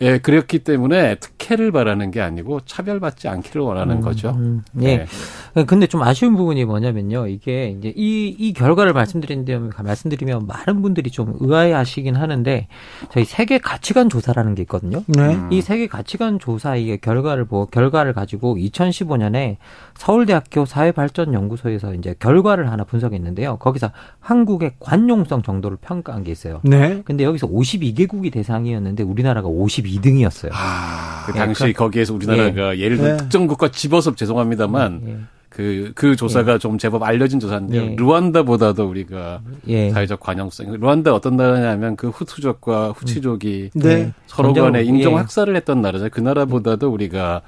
예, 0.00 0.18
그렇기 0.18 0.60
때문에 0.60 1.16
특혜를 1.16 1.72
바라는 1.72 2.10
게 2.10 2.20
아니고 2.20 2.60
차별받지 2.60 3.28
않기를 3.28 3.62
원하는 3.62 3.96
음, 3.96 4.00
거죠. 4.00 4.30
음, 4.30 4.62
예. 4.82 5.06
네. 5.54 5.64
근데 5.64 5.86
좀 5.86 6.02
아쉬운 6.02 6.36
부분이 6.36 6.64
뭐냐면요. 6.64 7.28
이게 7.28 7.74
이제 7.78 7.92
이, 7.96 8.28
이 8.38 8.52
결과를 8.52 8.92
말씀드리면, 8.92 9.72
말씀드리면 9.82 10.46
많은 10.46 10.82
분들이 10.82 11.10
좀 11.10 11.36
의아해 11.40 11.72
하시긴 11.72 12.16
하는데 12.16 12.68
저희 13.12 13.24
세계 13.24 13.58
가치관 13.58 14.08
조사라는 14.08 14.54
게 14.54 14.62
있거든요. 14.62 15.02
네. 15.06 15.38
이 15.50 15.60
세계 15.62 15.86
가치관 15.86 16.38
조사 16.38 16.76
이 16.76 16.96
결과를 16.98 17.44
보, 17.44 17.66
결과를 17.66 18.12
가지고 18.12 18.56
2015년에 18.56 19.56
서울대학교 19.96 20.64
사회발전연구소에서 20.64 21.94
이제 21.94 22.14
결과를 22.18 22.70
하나 22.70 22.84
분석했는데요. 22.84 23.56
거기서 23.58 23.90
한국의 24.20 24.72
관용성 24.80 25.42
정도를 25.42 25.76
평가한 25.80 26.24
게 26.24 26.32
있어요. 26.32 26.60
네. 26.64 27.02
근데 27.04 27.24
여기서 27.24 27.46
52개국이 27.48 28.32
대상이었는데 28.32 29.02
우리나라가 29.02 29.48
52등이었어요. 29.48 30.50
아, 30.52 31.24
그 31.26 31.32
당시 31.32 31.64
예, 31.66 31.72
거기에서 31.72 32.14
우리나라가 32.14 32.76
예. 32.76 32.88
를 32.88 32.96
들어 32.96 33.08
네. 33.12 33.16
특정 33.16 33.46
국가 33.46 33.70
집어서 33.70 34.14
죄송합니다만 34.14 35.02
예. 35.06 35.18
그, 35.54 35.92
그 35.94 36.16
조사가 36.16 36.54
예. 36.54 36.58
좀 36.58 36.78
제법 36.78 37.04
알려진 37.04 37.38
조사인데요. 37.38 37.82
예. 37.82 37.96
루안다보다도 37.96 38.88
우리가 38.88 39.40
예. 39.68 39.90
사회적 39.90 40.18
관용성. 40.18 40.80
루안다 40.80 41.14
어떤 41.14 41.36
나라냐면 41.36 41.94
그 41.94 42.08
후투족과 42.08 42.90
후치족이 42.90 43.70
네. 43.74 44.12
서로 44.26 44.52
간에 44.52 44.82
인종 44.82 45.16
학살을 45.16 45.54
했던 45.54 45.80
나라죠. 45.80 46.08
그 46.10 46.20
나라보다도 46.20 46.90
우리가 46.90 47.42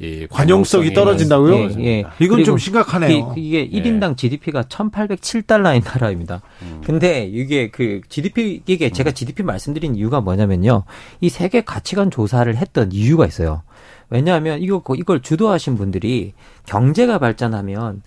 이 0.00 0.26
관용성이 0.30 0.94
떨어진다고요? 0.94 1.54
예, 1.78 1.84
예. 1.84 2.04
이건 2.20 2.42
좀 2.42 2.56
심각하네요. 2.56 3.34
이, 3.36 3.50
게 3.50 3.68
1인당 3.68 4.12
예. 4.12 4.16
GDP가 4.16 4.62
1,807달러인 4.62 5.84
나라입니다. 5.84 6.40
음. 6.62 6.80
근데 6.82 7.24
이게 7.24 7.70
그 7.70 8.00
GDP 8.08 8.62
이게 8.64 8.88
제가 8.88 9.10
GDP 9.10 9.42
말씀드린 9.42 9.94
이유가 9.96 10.22
뭐냐면요. 10.22 10.84
이 11.20 11.28
세계 11.28 11.60
가치관 11.60 12.10
조사를 12.10 12.56
했던 12.56 12.90
이유가 12.92 13.26
있어요. 13.26 13.62
왜냐하면 14.08 14.62
이거 14.62 14.82
이걸 14.96 15.20
주도하신 15.20 15.76
분들이 15.76 16.32
경제가 16.64 17.18
발전하면 17.18 18.02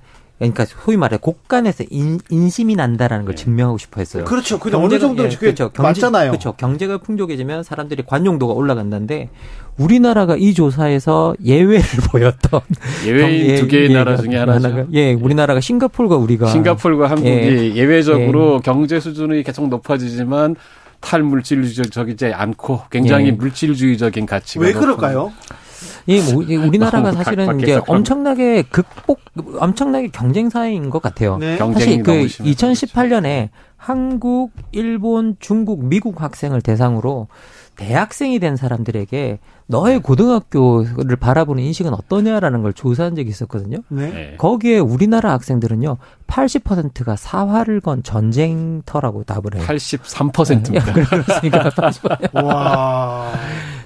그러니까 0.51 0.65
소위 0.65 0.97
말해 0.97 1.17
곳간에서 1.19 1.85
인, 1.89 2.19
인심이 2.29 2.75
난다라는 2.75 3.25
걸 3.25 3.35
네. 3.35 3.43
증명하고 3.43 3.77
싶어 3.77 4.01
했어요. 4.01 4.25
그렇죠. 4.25 4.59
근데 4.59 4.77
어느 4.77 4.99
정도 4.99 5.23
예, 5.23 5.29
그렇죠. 5.29 5.69
경제, 5.71 5.81
맞잖아요. 6.01 6.31
그렇죠. 6.31 6.53
경제가 6.53 6.97
풍족해지면 6.97 7.63
사람들이 7.63 8.03
관용도가 8.05 8.53
올라간다는데 8.53 9.29
우리나라가 9.77 10.35
이 10.35 10.53
조사에서 10.53 11.35
예외를 11.43 11.81
보였던 12.11 12.61
예외인 13.05 13.55
두 13.55 13.67
개의 13.67 13.89
예, 13.89 13.93
나라 13.93 14.17
중에 14.17 14.35
하나죠. 14.35 14.67
하나가, 14.67 14.85
예, 14.91 15.13
우리나라가 15.13 15.61
싱가폴과 15.61 16.17
우리가 16.17 16.47
싱가폴과 16.47 17.09
한국이 17.09 17.73
예, 17.75 17.83
외적으로 17.83 18.55
예. 18.55 18.59
경제 18.63 18.99
수준이 18.99 19.43
계속 19.43 19.69
높아지지만 19.69 20.55
탈물질주의적이지 20.99 22.33
않고 22.33 22.83
굉장히 22.89 23.27
예. 23.27 23.31
물질주의적인 23.31 24.25
가치가 24.25 24.65
왜 24.65 24.73
그럴까요? 24.73 25.31
예, 25.31 25.62
뭐, 26.05 26.43
우리나라가 26.65 27.11
사실은 27.11 27.59
이제 27.59 27.79
엄청나게 27.87 28.63
극복, 28.63 29.21
엄청나게 29.59 30.09
경쟁 30.09 30.49
사회인 30.49 30.89
것 30.89 31.01
같아요. 31.01 31.37
네. 31.37 31.57
사실 31.57 32.03
그 32.03 32.25
2018년에 32.25 33.49
한국, 33.77 34.51
일본, 34.71 35.35
중국, 35.39 35.83
미국 35.85 36.21
학생을 36.21 36.61
대상으로 36.61 37.27
대학생이 37.75 38.39
된 38.39 38.55
사람들에게 38.55 39.39
너의 39.65 39.99
고등학교를 39.99 41.15
바라보는 41.15 41.63
인식은 41.63 41.93
어떠냐라는 41.93 42.61
걸 42.61 42.73
조사한 42.73 43.15
적이 43.15 43.29
있었거든요. 43.29 43.79
네. 43.87 44.09
네. 44.09 44.35
거기에 44.37 44.79
우리나라 44.79 45.31
학생들은요, 45.33 45.97
80%가 46.27 47.15
사활을 47.15 47.81
건 47.81 48.03
전쟁터라고 48.03 49.23
답을 49.23 49.55
해요. 49.55 49.63
83%입니다. 49.65 50.93
그렇습니까? 50.93 51.69
80%. 51.69 52.43
와. 52.43 53.31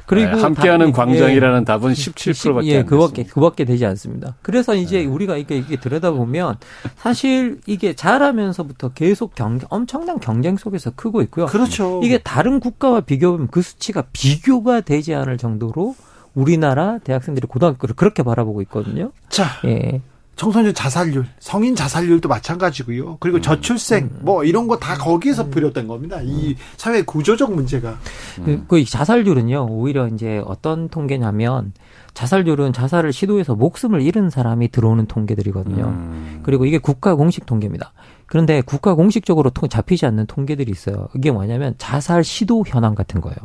그리고 0.08 0.38
네, 0.38 0.41
함께하는 0.41 0.93
광장이라는 0.93 1.62
예, 1.62 1.65
답은 1.65 1.91
17%밖에 1.91 2.67
예, 2.67 2.84
그밖에 2.84 3.24
그밖에 3.24 3.65
되지 3.65 3.86
않습니다. 3.86 4.36
그래서 4.41 4.74
이제 4.74 5.00
네. 5.00 5.06
우리가 5.06 5.36
이게 5.36 5.58
이게 5.58 5.76
들여다보면 5.76 6.56
사실 6.96 7.60
이게 7.65 7.93
자라면서부터 7.93 8.93
계속 8.93 9.36
경 9.36 9.60
엄청난 9.70 10.22
경쟁 10.22 10.56
속에서 10.56 10.91
크고 10.96 11.22
있고요. 11.24 11.48
그렇죠. 11.48 12.00
이게 12.06 12.20
다른 12.20 12.62
국가와 12.62 13.02
비교하면 13.02 13.50
그 13.52 13.62
수치가 13.62 14.06
비교가 14.13 14.80
되지 14.80 15.13
않을 15.13 15.38
정도로 15.38 15.93
우리나라 16.34 17.00
대학생들이 17.00 17.46
고등학교를 17.48 17.96
그렇게 17.98 18.24
바라보고 18.24 18.62
있거든요. 18.62 19.12
자, 19.28 19.46
예. 19.65 20.02
청소년 20.38 20.73
자살률, 20.73 21.26
성인 21.39 21.76
자살률도 21.76 22.30
마찬가지고요. 22.30 23.17
그리고 23.19 23.39
음. 23.39 23.41
저출생 23.41 24.06
음. 24.06 24.19
뭐 24.21 24.43
이런 24.45 24.67
거 24.67 24.78
다 24.78 24.93
거기에서 24.95 25.43
음. 25.45 25.52
비롯된 25.52 25.88
겁니다. 25.88 26.19
이 26.23 26.56
사회 26.78 27.02
구조적 27.02 27.54
문제가. 27.54 27.97
그, 28.45 28.63
그 28.67 28.86
자살률은요. 28.86 29.67
오히려 29.69 30.08
이제 30.08 30.41
어떤 30.45 30.88
통계냐면 30.88 31.73
자살률은 32.13 32.73
자살을 32.73 33.12
시도해서 33.12 33.56
목숨을 33.56 34.02
잃은 34.02 34.30
사람이 34.30 34.69
들어오는 34.69 35.08
통계들이거든요. 35.08 35.86
음. 35.86 36.39
그리고 36.43 36.65
이게 36.65 36.78
국가 36.78 37.15
공식 37.15 37.45
통계입니다. 37.45 37.91
그런데 38.28 38.62
국가 38.62 38.93
공식적으로 38.93 39.50
잡히지 39.50 40.06
않는 40.06 40.28
통계들이 40.28 40.71
있어요. 40.71 41.08
이게 41.15 41.32
뭐냐면 41.32 41.73
자살 41.78 42.23
시도 42.23 42.63
현황 42.67 42.93
같은 42.93 43.21
거예요. 43.21 43.38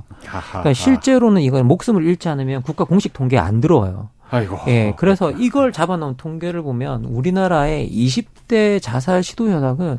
그러니까 0.50 0.72
실제로는 0.74 1.40
이건 1.42 1.66
목숨을 1.66 2.04
잃지 2.04 2.28
않으면 2.28 2.62
국가 2.62 2.84
공식 2.84 3.12
통계에 3.12 3.38
안 3.38 3.60
들어와요. 3.60 4.10
아이고. 4.32 4.58
예, 4.68 4.94
그래서 4.96 5.30
이걸 5.30 5.72
잡아놓은 5.72 6.16
통계를 6.16 6.62
보면 6.62 7.04
우리나라의 7.04 7.88
20대 7.90 8.80
자살 8.80 9.22
시도 9.22 9.50
현황은 9.50 9.98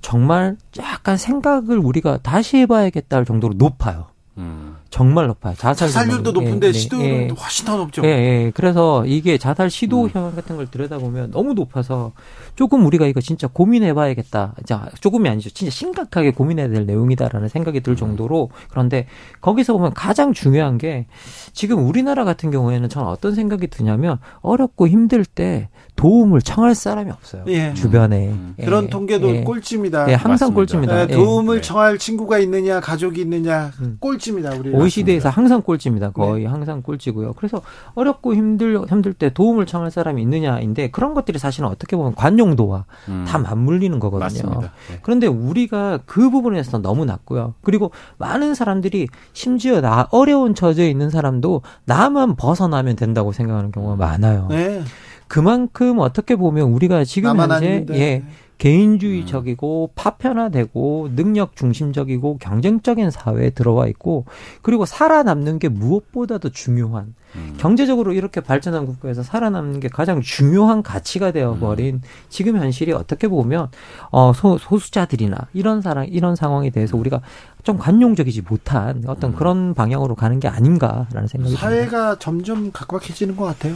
정말 0.00 0.56
약간 0.78 1.16
생각을 1.16 1.78
우리가 1.78 2.18
다시 2.18 2.58
해봐야겠다 2.58 3.16
할 3.16 3.24
정도로 3.24 3.54
높아요. 3.56 4.06
음. 4.36 4.67
정말 4.90 5.26
높아요. 5.26 5.54
자살 5.54 5.88
자살률도 5.88 6.32
높은데 6.32 6.68
예, 6.68 6.72
시도율은 6.72 7.10
예, 7.10 7.28
훨씬 7.28 7.66
더 7.66 7.76
높죠. 7.76 8.02
예, 8.04 8.08
예. 8.08 8.52
그래서 8.54 9.04
이게 9.04 9.36
자살 9.36 9.68
시도 9.68 10.04
음. 10.04 10.10
현황 10.10 10.34
같은 10.34 10.56
걸 10.56 10.66
들여다보면 10.66 11.30
너무 11.30 11.52
높아서 11.52 12.12
조금 12.56 12.86
우리가 12.86 13.06
이거 13.06 13.20
진짜 13.20 13.48
고민해봐야겠다. 13.48 14.54
자, 14.64 14.88
조금이 15.00 15.28
아니죠. 15.28 15.50
진짜 15.50 15.70
심각하게 15.70 16.32
고민해야 16.32 16.68
될 16.68 16.86
내용이다라는 16.86 17.48
생각이 17.48 17.80
들 17.80 17.92
음. 17.92 17.96
정도로 17.96 18.50
그런데 18.70 19.06
거기서 19.40 19.74
보면 19.74 19.92
가장 19.92 20.32
중요한 20.32 20.78
게 20.78 21.06
지금 21.52 21.86
우리나라 21.86 22.24
같은 22.24 22.50
경우에는 22.50 22.88
저는 22.88 23.08
어떤 23.08 23.34
생각이 23.34 23.66
드냐면 23.66 24.18
어렵고 24.40 24.88
힘들 24.88 25.24
때 25.24 25.68
도움을 25.96 26.40
청할 26.40 26.74
사람이 26.74 27.10
없어요. 27.10 27.44
예. 27.48 27.74
주변에 27.74 28.28
음. 28.28 28.54
예. 28.58 28.64
그런 28.64 28.88
통계도 28.88 29.36
예. 29.36 29.40
꼴찌입니다. 29.42 30.08
예, 30.08 30.14
항상 30.14 30.54
맞습니다. 30.54 30.54
꼴찌입니다. 30.54 31.02
예, 31.02 31.06
도움을 31.08 31.56
네. 31.56 31.60
청할 31.60 31.98
친구가 31.98 32.38
있느냐, 32.38 32.80
가족이 32.80 33.20
있느냐 33.20 33.72
음. 33.80 33.98
꼴찌입니다. 34.00 34.52
우리 34.54 34.70
OECD에서 34.82 35.28
항상 35.28 35.62
꼴찌입니다. 35.62 36.10
거의 36.10 36.44
네. 36.44 36.48
항상 36.48 36.82
꼴찌고요. 36.82 37.34
그래서 37.34 37.62
어렵고 37.94 38.34
힘들 38.34 38.78
힘들 38.88 39.12
때 39.12 39.30
도움을 39.30 39.66
청할 39.66 39.90
사람이 39.90 40.22
있느냐인데 40.22 40.90
그런 40.90 41.14
것들이 41.14 41.38
사실은 41.38 41.68
어떻게 41.68 41.96
보면 41.96 42.14
관용도와 42.14 42.84
음. 43.08 43.24
다 43.26 43.38
맞물리는 43.38 43.98
거거든요. 43.98 44.60
네. 44.60 44.98
그런데 45.02 45.26
우리가 45.26 46.00
그 46.06 46.30
부분에서 46.30 46.78
너무 46.78 47.04
낮고요. 47.04 47.54
그리고 47.62 47.90
많은 48.18 48.54
사람들이 48.54 49.08
심지어 49.32 49.80
나 49.80 50.08
어려운 50.10 50.54
처지에 50.54 50.88
있는 50.90 51.10
사람도 51.10 51.62
나만 51.84 52.36
벗어나면 52.36 52.96
된다고 52.96 53.32
생각하는 53.32 53.72
경우가 53.72 53.96
많아요. 53.96 54.46
네. 54.50 54.82
그만큼 55.28 55.98
어떻게 55.98 56.36
보면 56.36 56.68
우리가 56.70 57.04
지금 57.04 57.38
현재 57.38 57.54
아닌데. 57.54 57.94
예 58.00 58.24
개인주의적이고 58.58 59.92
파편화되고 59.94 61.10
능력 61.14 61.56
중심적이고 61.56 62.38
경쟁적인 62.38 63.10
사회에 63.10 63.50
들어와 63.50 63.86
있고 63.86 64.24
그리고 64.62 64.84
살아남는 64.84 65.58
게 65.58 65.68
무엇보다도 65.68 66.50
중요한 66.50 67.14
음. 67.36 67.54
경제적으로 67.58 68.12
이렇게 68.12 68.40
발전한 68.40 68.86
국가에서 68.86 69.22
살아남는 69.22 69.80
게 69.80 69.88
가장 69.88 70.20
중요한 70.20 70.82
가치가 70.82 71.30
되어버린 71.30 71.96
음. 71.96 72.00
지금 72.28 72.56
현실이 72.56 72.92
어떻게 72.92 73.28
보면 73.28 73.68
어 74.10 74.32
소, 74.32 74.58
소수자들이나 74.58 75.36
이런 75.52 75.80
사람 75.80 76.06
이런 76.06 76.36
상황에 76.36 76.70
대해서 76.70 76.96
음. 76.96 77.00
우리가 77.00 77.20
좀 77.62 77.76
관용적이지 77.76 78.42
못한 78.42 79.02
어떤 79.06 79.32
음. 79.32 79.36
그런 79.36 79.74
방향으로 79.74 80.14
가는 80.14 80.40
게 80.40 80.48
아닌가라는 80.48 81.28
생각이 81.28 81.54
사회가 81.54 82.16
듭니다. 82.16 82.18
점점 82.18 82.72
각박해지는 82.72 83.36
것 83.36 83.44
같아요. 83.44 83.74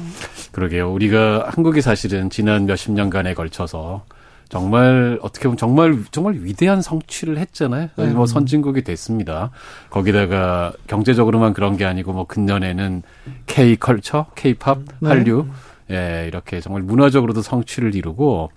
그러게요. 0.53 0.91
우리가 0.93 1.51
한국이 1.51 1.83
사실은 1.83 2.31
지난 2.31 2.67
몇십 2.67 2.93
년간에 2.93 3.35
걸쳐서 3.35 4.05
정말 4.53 5.19
어떻게 5.23 5.45
보면 5.45 5.57
정말 5.57 6.05
정말 6.11 6.35
위대한 6.35 6.83
성취를 6.83 7.39
했잖아요. 7.39 7.89
음. 7.99 8.15
뭐 8.15 8.27
선진국이 8.27 8.83
됐습니다. 8.83 9.51
거기다가 9.89 10.75
경제적으로만 10.89 11.55
그런 11.55 11.79
게 11.79 11.87
아니고 11.87 12.13
뭐 12.13 12.27
근년에는 12.27 13.03
K 13.47 13.77
컬처, 13.77 14.27
K 14.35 14.53
팝, 14.53 14.81
네. 14.99 15.09
한류 15.09 15.47
예, 15.91 16.27
이렇게 16.29 16.61
정말 16.61 16.83
문화적으로도 16.83 17.41
성취를 17.41 17.95
이루고 17.95 18.51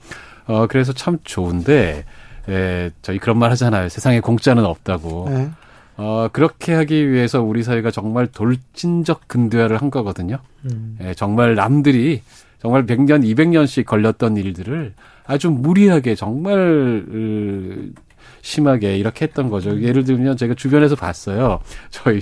어 0.47 0.67
그래서 0.67 0.91
참 0.91 1.17
좋은데 1.23 2.03
예, 2.49 2.91
저희 3.01 3.17
그런 3.17 3.39
말 3.39 3.51
하잖아요. 3.51 3.88
세상에 3.88 4.19
공짜는 4.19 4.65
없다고. 4.65 5.29
네. 5.29 5.49
어, 5.95 6.27
그렇게 6.34 6.73
하기 6.73 7.10
위해서 7.10 7.41
우리 7.41 7.63
사회가 7.63 7.89
정말 7.89 8.27
돌진적 8.27 9.29
근대화를 9.29 9.77
한 9.77 9.89
거거든요. 9.89 10.39
음. 10.65 10.97
예, 11.01 11.13
정말 11.13 11.55
남들이 11.55 12.21
정말 12.60 12.86
100년, 12.86 13.23
200년씩 13.23 13.86
걸렸던 13.86 14.36
일들을 14.36 14.93
아주 15.27 15.49
무리하게 15.49 16.15
정말 16.15 17.93
심하게 18.41 18.97
이렇게 18.97 19.25
했던 19.25 19.49
거죠. 19.49 19.81
예를 19.81 20.03
들면 20.03 20.38
제가 20.38 20.53
주변에서 20.53 20.95
봤어요. 20.95 21.59
저희 21.89 22.19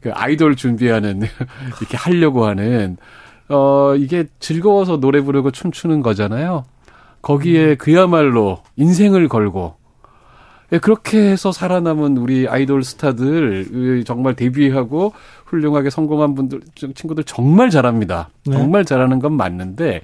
그 0.00 0.10
아이돌 0.12 0.56
준비하는 0.56 1.22
이렇게 1.80 1.96
하려고 1.96 2.46
하는 2.46 2.96
어 3.48 3.94
이게 3.96 4.24
즐거워서 4.40 4.98
노래 4.98 5.20
부르고 5.20 5.50
춤추는 5.50 6.02
거잖아요. 6.02 6.64
거기에 7.22 7.70
음. 7.70 7.76
그야말로 7.76 8.62
인생을 8.76 9.28
걸고 9.28 9.74
예, 9.76 9.85
그렇게 10.82 11.18
해서 11.18 11.52
살아남은 11.52 12.16
우리 12.16 12.48
아이돌 12.48 12.82
스타들 12.82 14.04
정말 14.04 14.34
데뷔하고 14.34 15.12
훌륭하게 15.44 15.90
성공한 15.90 16.34
분들 16.34 16.60
친구들 16.94 17.24
정말 17.24 17.70
잘합니다. 17.70 18.30
네. 18.46 18.52
정말 18.52 18.84
잘하는 18.84 19.20
건 19.20 19.34
맞는데 19.34 20.00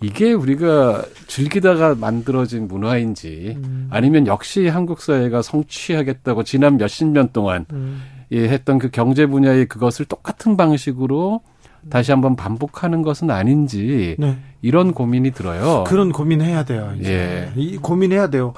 이게 0.00 0.32
우리가 0.32 1.04
즐기다가 1.28 1.94
만들어진 1.94 2.66
문화인지 2.66 3.54
음. 3.58 3.86
아니면 3.90 4.26
역시 4.26 4.66
한국 4.66 5.00
사회가 5.00 5.42
성취하겠다고 5.42 6.42
지난 6.42 6.76
몇십 6.76 7.06
년 7.08 7.30
동안 7.32 7.66
음. 7.72 8.02
예, 8.32 8.48
했던 8.48 8.78
그 8.78 8.90
경제 8.90 9.26
분야의 9.26 9.66
그것을 9.66 10.06
똑같은 10.06 10.56
방식으로 10.56 11.40
다시 11.88 12.10
한번 12.10 12.36
반복하는 12.36 13.02
것은 13.02 13.30
아닌지 13.30 14.16
네. 14.18 14.36
이런 14.60 14.92
고민이 14.92 15.30
들어요. 15.30 15.84
그런 15.86 16.12
고민해야 16.12 16.64
돼요. 16.64 16.92
이제. 16.98 17.52
예. 17.56 17.60
이 17.60 17.76
고민해야 17.76 18.28
돼요. 18.28 18.52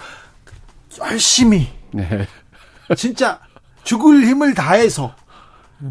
열심히 1.00 1.68
네. 1.92 2.26
진짜 2.96 3.40
죽을 3.84 4.24
힘을 4.26 4.54
다해서 4.54 5.14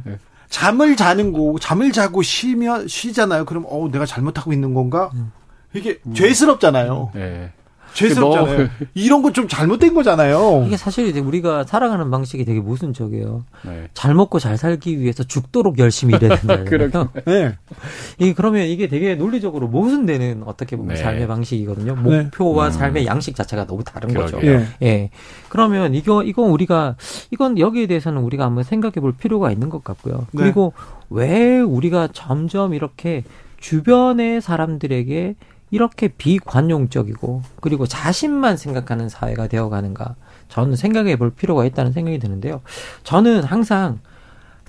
네. 0.06 0.18
잠을 0.50 0.96
자는 0.96 1.32
거 1.34 1.56
잠을 1.60 1.92
자고 1.92 2.22
쉬면 2.22 2.88
쉬잖아요. 2.88 3.46
그럼 3.46 3.66
어 3.68 3.90
내가 3.90 4.06
잘못하고 4.06 4.54
있는 4.54 4.74
건가? 4.74 5.10
음. 5.14 5.32
이게 5.74 6.00
음. 6.06 6.14
죄스럽잖아요. 6.14 7.12
네. 7.14 7.54
죄스럽잖아요. 7.94 8.70
이런 8.94 9.22
거좀 9.22 9.48
잘못된 9.48 9.94
거잖아요. 9.94 10.64
이게 10.68 10.78
사실 10.78 11.08
이제 11.08 11.20
우리가 11.20 11.64
살아가는 11.66 12.10
방식이 12.10 12.46
되게 12.46 12.60
모순적이에요. 12.60 13.44
네. 13.66 13.88
잘 13.94 14.14
먹고 14.14 14.40
잘 14.40 14.58
살기 14.58 15.00
위해서 15.00 15.24
죽도록 15.24 15.80
열심히 15.80 16.16
일해야 16.16 16.38
된다. 16.38 17.12
네. 17.26 17.58
이 18.20 18.34
그러면 18.34 18.68
이게 18.68 18.88
되게 18.88 19.16
논리적으로 19.16 19.68
모순되는 19.68 20.44
어떻게 20.46 20.76
보면 20.76 20.96
네. 20.96 21.02
삶의 21.02 21.28
방식이거든요. 21.28 21.96
네. 21.96 22.24
목표와 22.24 22.68
음. 22.68 22.72
삶의 22.72 23.06
양식 23.06 23.36
자체가 23.36 23.66
너무 23.66 23.84
다른 23.84 24.14
거죠. 24.14 24.40
예. 24.44 24.66
예. 24.82 25.10
그러면 25.50 25.94
이거 25.96 26.24
이건 26.24 26.50
우리가 26.50 26.96
이건 27.32 27.58
여기에 27.58 27.88
대해서는 27.88 28.22
우리가 28.22 28.46
한번 28.46 28.64
생각해 28.64 28.94
볼 28.96 29.14
필요가 29.14 29.52
있는 29.52 29.70
것 29.70 29.84
같고요. 29.84 30.28
네. 30.32 30.44
그리고 30.44 30.74
왜 31.10 31.60
우리가 31.60 32.10
점점 32.14 32.74
이렇게 32.74 33.24
주변의 33.60 34.42
사람들에게 34.42 35.36
이렇게 35.72 36.10
비관용적이고 36.10 37.42
그리고 37.62 37.88
자신만 37.88 38.58
생각하는 38.58 39.10
사회가 39.10 39.48
되어가는가 39.48 40.16
저는 40.50 40.76
생각해 40.76 41.16
볼 41.16 41.32
필요가 41.32 41.66
있다는 41.66 41.94
생각이 41.94 42.20
드는데요. 42.20 42.62
저는 43.04 43.44
항상 43.44 44.00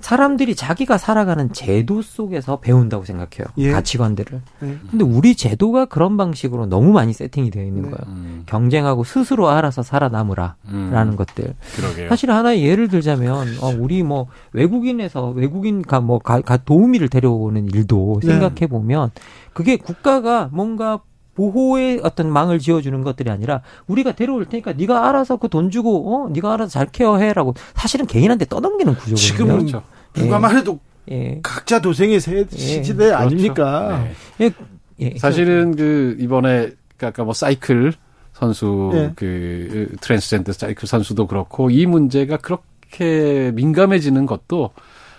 사람들이 0.03 0.53
자기가 0.53 0.97
살아가는 0.97 1.53
제도 1.53 2.01
속에서 2.01 2.59
배운다고 2.59 3.05
생각해요. 3.05 3.47
예. 3.57 3.71
가치관들을. 3.71 4.41
네. 4.59 4.77
근데 4.91 5.05
우리 5.05 5.33
제도가 5.33 5.85
그런 5.85 6.17
방식으로 6.17 6.65
너무 6.65 6.91
많이 6.91 7.13
세팅이 7.13 7.51
되어 7.51 7.63
있는 7.63 7.83
네. 7.83 7.89
거예요. 7.89 8.13
음. 8.13 8.43
경쟁하고 8.45 9.05
스스로 9.05 9.47
알아서 9.47 9.81
살아남으라. 9.81 10.55
음. 10.67 10.89
라는 10.91 11.15
것들. 11.15 11.55
그러게요. 11.77 12.09
사실 12.09 12.31
하나의 12.31 12.65
예를 12.65 12.89
들자면, 12.89 13.47
어, 13.61 13.73
우리 13.79 14.03
뭐 14.03 14.27
외국인에서 14.51 15.29
외국인가 15.29 16.01
뭐 16.01 16.19
가, 16.19 16.41
가 16.41 16.57
도우미를 16.57 17.07
데려오는 17.07 17.65
일도 17.67 18.19
네. 18.23 18.27
생각해 18.27 18.67
보면 18.67 19.11
그게 19.53 19.77
국가가 19.77 20.49
뭔가 20.51 21.01
보호의 21.35 22.01
어떤 22.03 22.31
망을 22.31 22.59
지어주는 22.59 23.01
것들이 23.01 23.31
아니라 23.31 23.61
우리가 23.87 24.11
데려올 24.11 24.45
테니까 24.45 24.73
네가 24.73 25.09
알아서 25.09 25.37
그 25.37 25.47
돈 25.47 25.71
주고 25.71 26.13
어 26.25 26.29
네가 26.29 26.53
알아서 26.53 26.69
잘 26.71 26.87
케어해라고 26.87 27.55
사실은 27.75 28.05
개인한테 28.05 28.45
떠넘기는 28.45 28.93
구조거든요. 28.93 29.15
지금은 29.15 29.57
그렇죠. 29.59 29.83
누가만 30.15 30.55
해도 30.57 30.79
예. 31.11 31.39
각자 31.41 31.81
도생의 31.81 32.19
세, 32.19 32.45
예. 32.53 32.57
시대 32.83 32.93
그렇죠. 32.93 33.15
아닙니까? 33.15 34.05
네. 34.37 34.45
예. 34.45 34.51
예. 34.99 35.17
사실은 35.17 35.75
그 35.75 36.15
이번에 36.19 36.71
그 36.97 37.07
아까 37.07 37.23
뭐 37.23 37.33
사이클 37.33 37.93
선수 38.33 38.91
예. 38.93 39.11
그 39.15 39.95
트랜스젠더 40.01 40.53
사이클 40.53 40.87
선수도 40.87 41.25
그렇고 41.27 41.71
이 41.71 41.85
문제가 41.87 42.37
그렇게 42.37 43.51
민감해지는 43.55 44.27
것도 44.27 44.69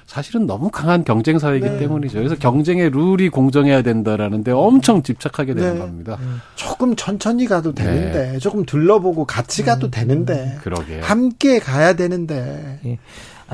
사실은 0.07 0.47
너무 0.47 0.71
강한 0.71 1.05
경쟁 1.05 1.38
사회이기 1.38 1.67
네. 1.67 1.79
때문이죠. 1.79 2.19
그래서 2.19 2.35
경쟁의 2.37 2.90
룰이 2.90 3.31
공정해야 3.31 3.83
된다라는데 3.83 4.53
엄청 4.53 5.03
집착하게 5.03 5.55
되는 5.55 5.75
네. 5.75 5.79
겁니다. 5.79 6.19
음. 6.21 6.40
조금 6.55 6.95
천천히 6.95 7.47
가도 7.47 7.75
네. 7.75 7.85
되는데 7.85 8.33
네. 8.33 8.38
조금 8.38 8.64
둘러보고 8.64 9.25
같이 9.25 9.62
가도 9.62 9.88
음. 9.88 9.90
되는데 9.90 10.59
그러게요. 10.62 11.03
함께 11.03 11.59
가야 11.59 11.95
되는데. 11.95 12.99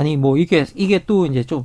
예. 0.00 0.02
아니 0.02 0.16
뭐 0.16 0.38
이게 0.38 0.64
이게 0.74 1.04
또 1.06 1.26
이제 1.26 1.44
좀 1.44 1.64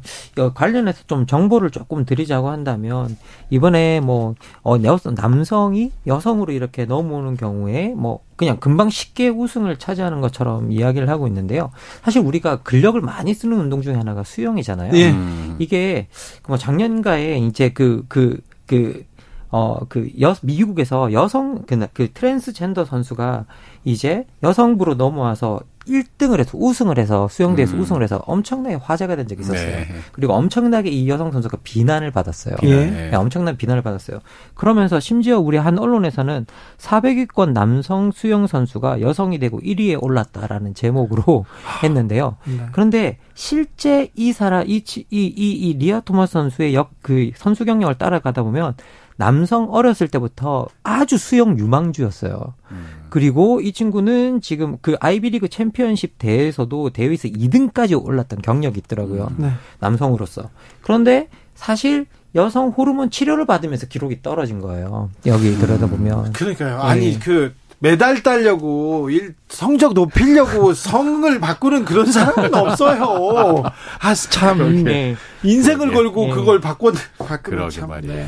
관련해서 0.53 1.03
좀 1.07 1.25
정보를 1.25 1.71
조금 1.71 2.05
드리자고 2.05 2.49
한다면 2.49 3.17
이번에 3.49 3.99
뭐 3.99 4.35
어, 4.61 4.77
남성이 4.77 5.91
여성으로 6.07 6.51
이렇게 6.51 6.85
넘어오는 6.85 7.37
경우에 7.37 7.89
뭐 7.95 8.19
그냥 8.35 8.57
금방 8.57 8.89
쉽게 8.89 9.29
우승을 9.29 9.77
차지하는 9.77 10.19
것처럼 10.19 10.71
이야기를 10.71 11.09
하고 11.09 11.27
있는데요. 11.27 11.71
사실 12.03 12.21
우리가 12.21 12.63
근력을 12.63 12.99
많이 12.99 13.33
쓰는 13.33 13.57
운동 13.57 13.81
중에 13.81 13.93
하나가 13.93 14.23
수영이잖아요. 14.23 14.91
예. 14.95 15.11
음. 15.11 15.55
이게 15.59 16.07
뭐 16.47 16.57
작년가에 16.57 17.37
이제 17.37 17.69
그 17.69 18.03
그 18.07 18.39
그, 18.65 19.05
어, 19.49 19.79
그, 19.87 20.11
여, 20.21 20.35
미국에서 20.41 21.13
여성, 21.13 21.63
그, 21.65 21.87
그 21.93 22.11
트랜스젠더 22.11 22.85
선수가 22.85 23.45
이제 23.83 24.25
여성부로 24.43 24.95
넘어와서 24.95 25.59
1등을 25.87 26.39
해서 26.39 26.51
우승을 26.57 26.97
해서 26.97 27.27
수영대에서 27.27 27.75
음. 27.75 27.81
우승을 27.81 28.03
해서 28.03 28.21
엄청나게 28.25 28.75
화제가 28.75 29.15
된 29.15 29.27
적이 29.27 29.41
있었어요. 29.41 29.67
네. 29.67 29.87
그리고 30.11 30.33
엄청나게 30.33 30.89
이 30.89 31.07
여성 31.07 31.31
선수가 31.31 31.59
비난을 31.63 32.11
받았어요. 32.11 32.55
예. 32.63 32.85
네, 32.85 33.15
엄청난 33.15 33.55
비난을 33.55 33.81
받았어요. 33.81 34.19
그러면서 34.55 34.99
심지어 34.99 35.39
우리 35.39 35.57
한 35.57 35.77
언론에서는 35.79 36.45
400위권 36.77 37.53
남성 37.53 38.11
수영 38.11 38.47
선수가 38.47 39.01
여성이 39.01 39.39
되고 39.39 39.59
1위에 39.59 40.01
올랐다라는 40.01 40.73
제목으로 40.73 41.45
했는데요. 41.83 42.37
네. 42.45 42.65
그런데 42.71 43.17
실제 43.33 44.11
이 44.15 44.33
사람 44.33 44.67
이이이이 44.67 45.77
리아 45.77 45.99
토마스 46.01 46.33
선수의 46.33 46.73
역 46.73 46.95
그 47.05 47.29
선수 47.35 47.65
경력을 47.65 47.93
따라가다 47.99 48.41
보면 48.41 48.73
남성 49.17 49.71
어렸을 49.71 50.07
때부터 50.07 50.67
아주 50.83 51.17
수영 51.17 51.57
유망주였어요. 51.57 52.53
음. 52.71 52.85
그리고 53.09 53.61
이 53.61 53.71
친구는 53.71 54.41
지금 54.41 54.77
그 54.81 54.95
아이비리그 54.99 55.47
챔피언십 55.47 56.17
대회에서도 56.17 56.89
대회에서 56.89 57.29
2등까지 57.29 58.03
올랐던 58.05 58.41
경력이 58.41 58.79
있더라고요. 58.79 59.29
음. 59.31 59.35
네. 59.37 59.51
남성으로서. 59.79 60.49
그런데 60.81 61.29
사실 61.53 62.05
여성 62.35 62.69
호르몬 62.69 63.09
치료를 63.09 63.45
받으면서 63.45 63.87
기록이 63.87 64.21
떨어진 64.21 64.59
거예요. 64.59 65.09
여기 65.25 65.49
음. 65.49 65.59
들여다보면. 65.59 66.33
그러니까요. 66.33 66.81
아니 66.81 67.13
네. 67.13 67.19
그 67.19 67.53
메달 67.79 68.23
따려고 68.23 69.09
일 69.09 69.35
성적 69.47 69.93
높이려고 69.93 70.73
성을 70.75 71.39
바꾸는 71.39 71.85
그런 71.85 72.11
사람은 72.11 72.53
없어요. 72.53 73.63
아참 73.99 74.83
네. 74.83 75.15
인생을 75.43 75.93
걸고 75.93 76.25
네. 76.25 76.31
그걸 76.33 76.59
바꿔 76.59 76.91
바꾸는 77.17 77.69
참. 77.69 77.89
말이에요. 77.89 78.27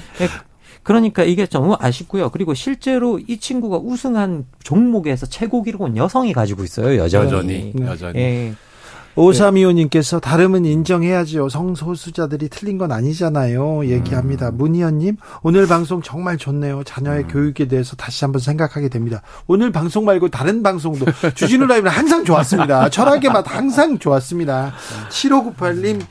그러니까 0.87 1.25
이게 1.25 1.45
좀 1.47 1.73
아쉽고요. 1.77 2.29
그리고 2.29 2.53
실제로 2.53 3.19
이 3.19 3.39
친구가 3.41 3.77
우승한 3.77 4.45
종목에서 4.63 5.25
최고 5.25 5.61
기록은 5.61 5.97
여성이 5.97 6.31
가지고 6.31 6.63
있어요. 6.63 6.97
여전히. 6.97 7.25
여전히. 7.25 7.71
네. 7.75 7.85
여전히. 7.85 8.19
예. 8.19 8.53
오삼이호님께서 9.15 10.21
다름은 10.21 10.63
인정해야지요. 10.63 11.49
성소수자들이 11.49 12.47
틀린 12.47 12.77
건 12.77 12.93
아니잖아요. 12.93 13.85
얘기합니다. 13.89 14.47
음. 14.47 14.57
문희연님 14.59 15.17
오늘 15.41 15.67
방송 15.67 16.01
정말 16.01 16.37
좋네요. 16.37 16.85
자녀의 16.85 17.23
음. 17.23 17.27
교육에 17.27 17.67
대해서 17.67 17.97
다시 17.97 18.23
한번 18.23 18.39
생각하게 18.39 18.87
됩니다. 18.87 19.21
오늘 19.45 19.73
방송 19.73 20.05
말고 20.05 20.29
다른 20.29 20.63
방송도 20.63 21.05
주진우 21.35 21.65
라이브는 21.65 21.91
항상 21.91 22.23
좋았습니다. 22.23 22.87
철학의 22.91 23.29
맛 23.29 23.43
항상 23.45 23.99
좋았습니다. 23.99 24.71
7598님 25.09 26.01
아, 26.01 26.05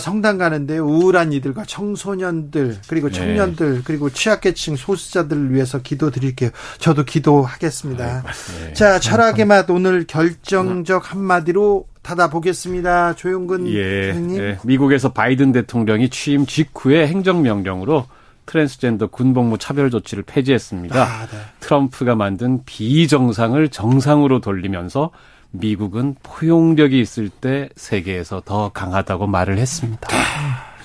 성당 0.00 0.38
가는데 0.38 0.78
우울한 0.78 1.32
이들과 1.32 1.64
청소년들 1.64 2.78
그리고 2.88 3.08
네. 3.08 3.14
청년들 3.14 3.74
네. 3.74 3.80
그리고 3.84 4.08
취약계층 4.10 4.76
소수자들을 4.76 5.52
위해서 5.52 5.82
기도 5.82 6.10
드릴게요. 6.10 6.50
저도 6.78 7.04
기도하겠습니다. 7.04 8.22
네. 8.22 8.72
자 8.72 8.98
철학의 8.98 9.44
맛 9.44 9.68
오늘 9.68 10.06
결정적 10.06 11.12
한마디로 11.12 11.86
닫아보겠습니다. 12.02 13.16
조용근 13.16 13.66
예, 13.68 14.12
선생님. 14.12 14.42
예. 14.42 14.58
미국에서 14.64 15.12
바이든 15.12 15.52
대통령이 15.52 16.08
취임 16.08 16.46
직후에 16.46 17.08
행정명령으로 17.08 18.06
트랜스젠더 18.46 19.08
군복무 19.08 19.58
차별 19.58 19.90
조치를 19.90 20.22
폐지했습니다. 20.24 21.02
아, 21.02 21.26
네. 21.26 21.38
트럼프가 21.60 22.14
만든 22.14 22.64
비정상을 22.64 23.68
정상으로 23.68 24.40
돌리면서 24.40 25.10
미국은 25.50 26.16
포용력이 26.22 27.00
있을 27.00 27.28
때 27.28 27.68
세계에서 27.76 28.42
더 28.44 28.70
강하다고 28.70 29.26
말을 29.26 29.58
했습니다. 29.58 30.08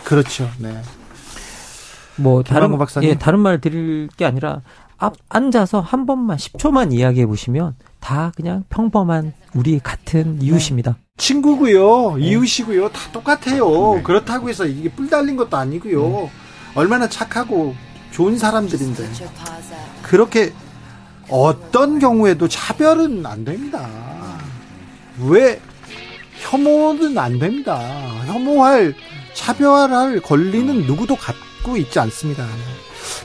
그렇죠. 0.04 0.50
네. 0.60 0.82
뭐 2.18 2.44
다른 2.44 2.78
박사님. 2.78 3.10
예, 3.10 3.18
다른 3.18 3.40
말 3.40 3.60
드릴 3.62 4.10
게 4.16 4.26
아니라 4.26 4.62
앞, 4.98 5.16
앉아서 5.30 5.80
한 5.80 6.06
번만 6.06 6.38
10초만 6.38 6.94
이야기해 6.94 7.26
보시면 7.26 7.76
다 8.00 8.32
그냥 8.36 8.64
평범한 8.70 9.34
우리 9.56 9.80
같은 9.80 10.42
이웃입니다. 10.42 10.92
네. 10.92 10.98
친구고요, 11.18 12.18
네. 12.18 12.28
이웃이고요, 12.28 12.90
다 12.90 13.12
똑같아요. 13.12 13.96
네. 13.96 14.04
그렇다고 14.04 14.50
해서 14.50 14.66
이게 14.66 14.90
뿔 14.92 15.10
달린 15.10 15.36
것도 15.38 15.58
아니고요. 15.58 16.02
네. 16.10 16.32
얼마나 16.76 17.10
착하고 17.10 17.76
좋은 18.12 18.38
사람들인데 18.38 19.10
그렇게 20.04 20.54
어떤 21.30 22.00
경우에도 22.00 22.48
차별은 22.48 23.26
안 23.26 23.46
됩니다. 23.46 23.88
왜 25.20 25.60
혐오는 26.40 27.18
안 27.18 27.40
됩니다. 27.40 27.80
혐오할 28.26 28.94
차별할 29.34 30.20
권리는 30.22 30.86
누구도 30.86 31.16
갖고 31.16 31.78
있지 31.78 32.00
않습니다. 32.00 32.46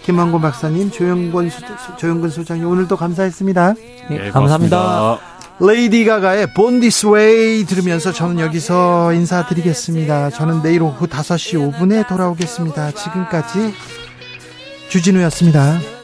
김만곤 0.04 0.40
박사님, 0.40 0.90
조영권 0.90 1.50
조영근 1.98 2.30
소장님 2.30 2.66
오늘도 2.68 2.96
감사했습니다. 2.96 3.74
네, 3.74 4.18
네 4.18 4.30
감사합니다. 4.30 5.18
레이디 5.58 6.04
가가의 6.04 6.52
Born 6.54 6.80
This 6.80 7.06
Way 7.06 7.64
들으면서 7.64 8.12
저는 8.12 8.38
여기서 8.40 9.12
인사드리겠습니다. 9.14 10.30
저는 10.30 10.62
내일 10.62 10.82
오후 10.82 11.06
5시 11.06 11.72
5분에 11.72 12.06
돌아오겠습니다. 12.06 12.92
지금까지 12.92 13.74
주진우였습니다. 14.90 15.95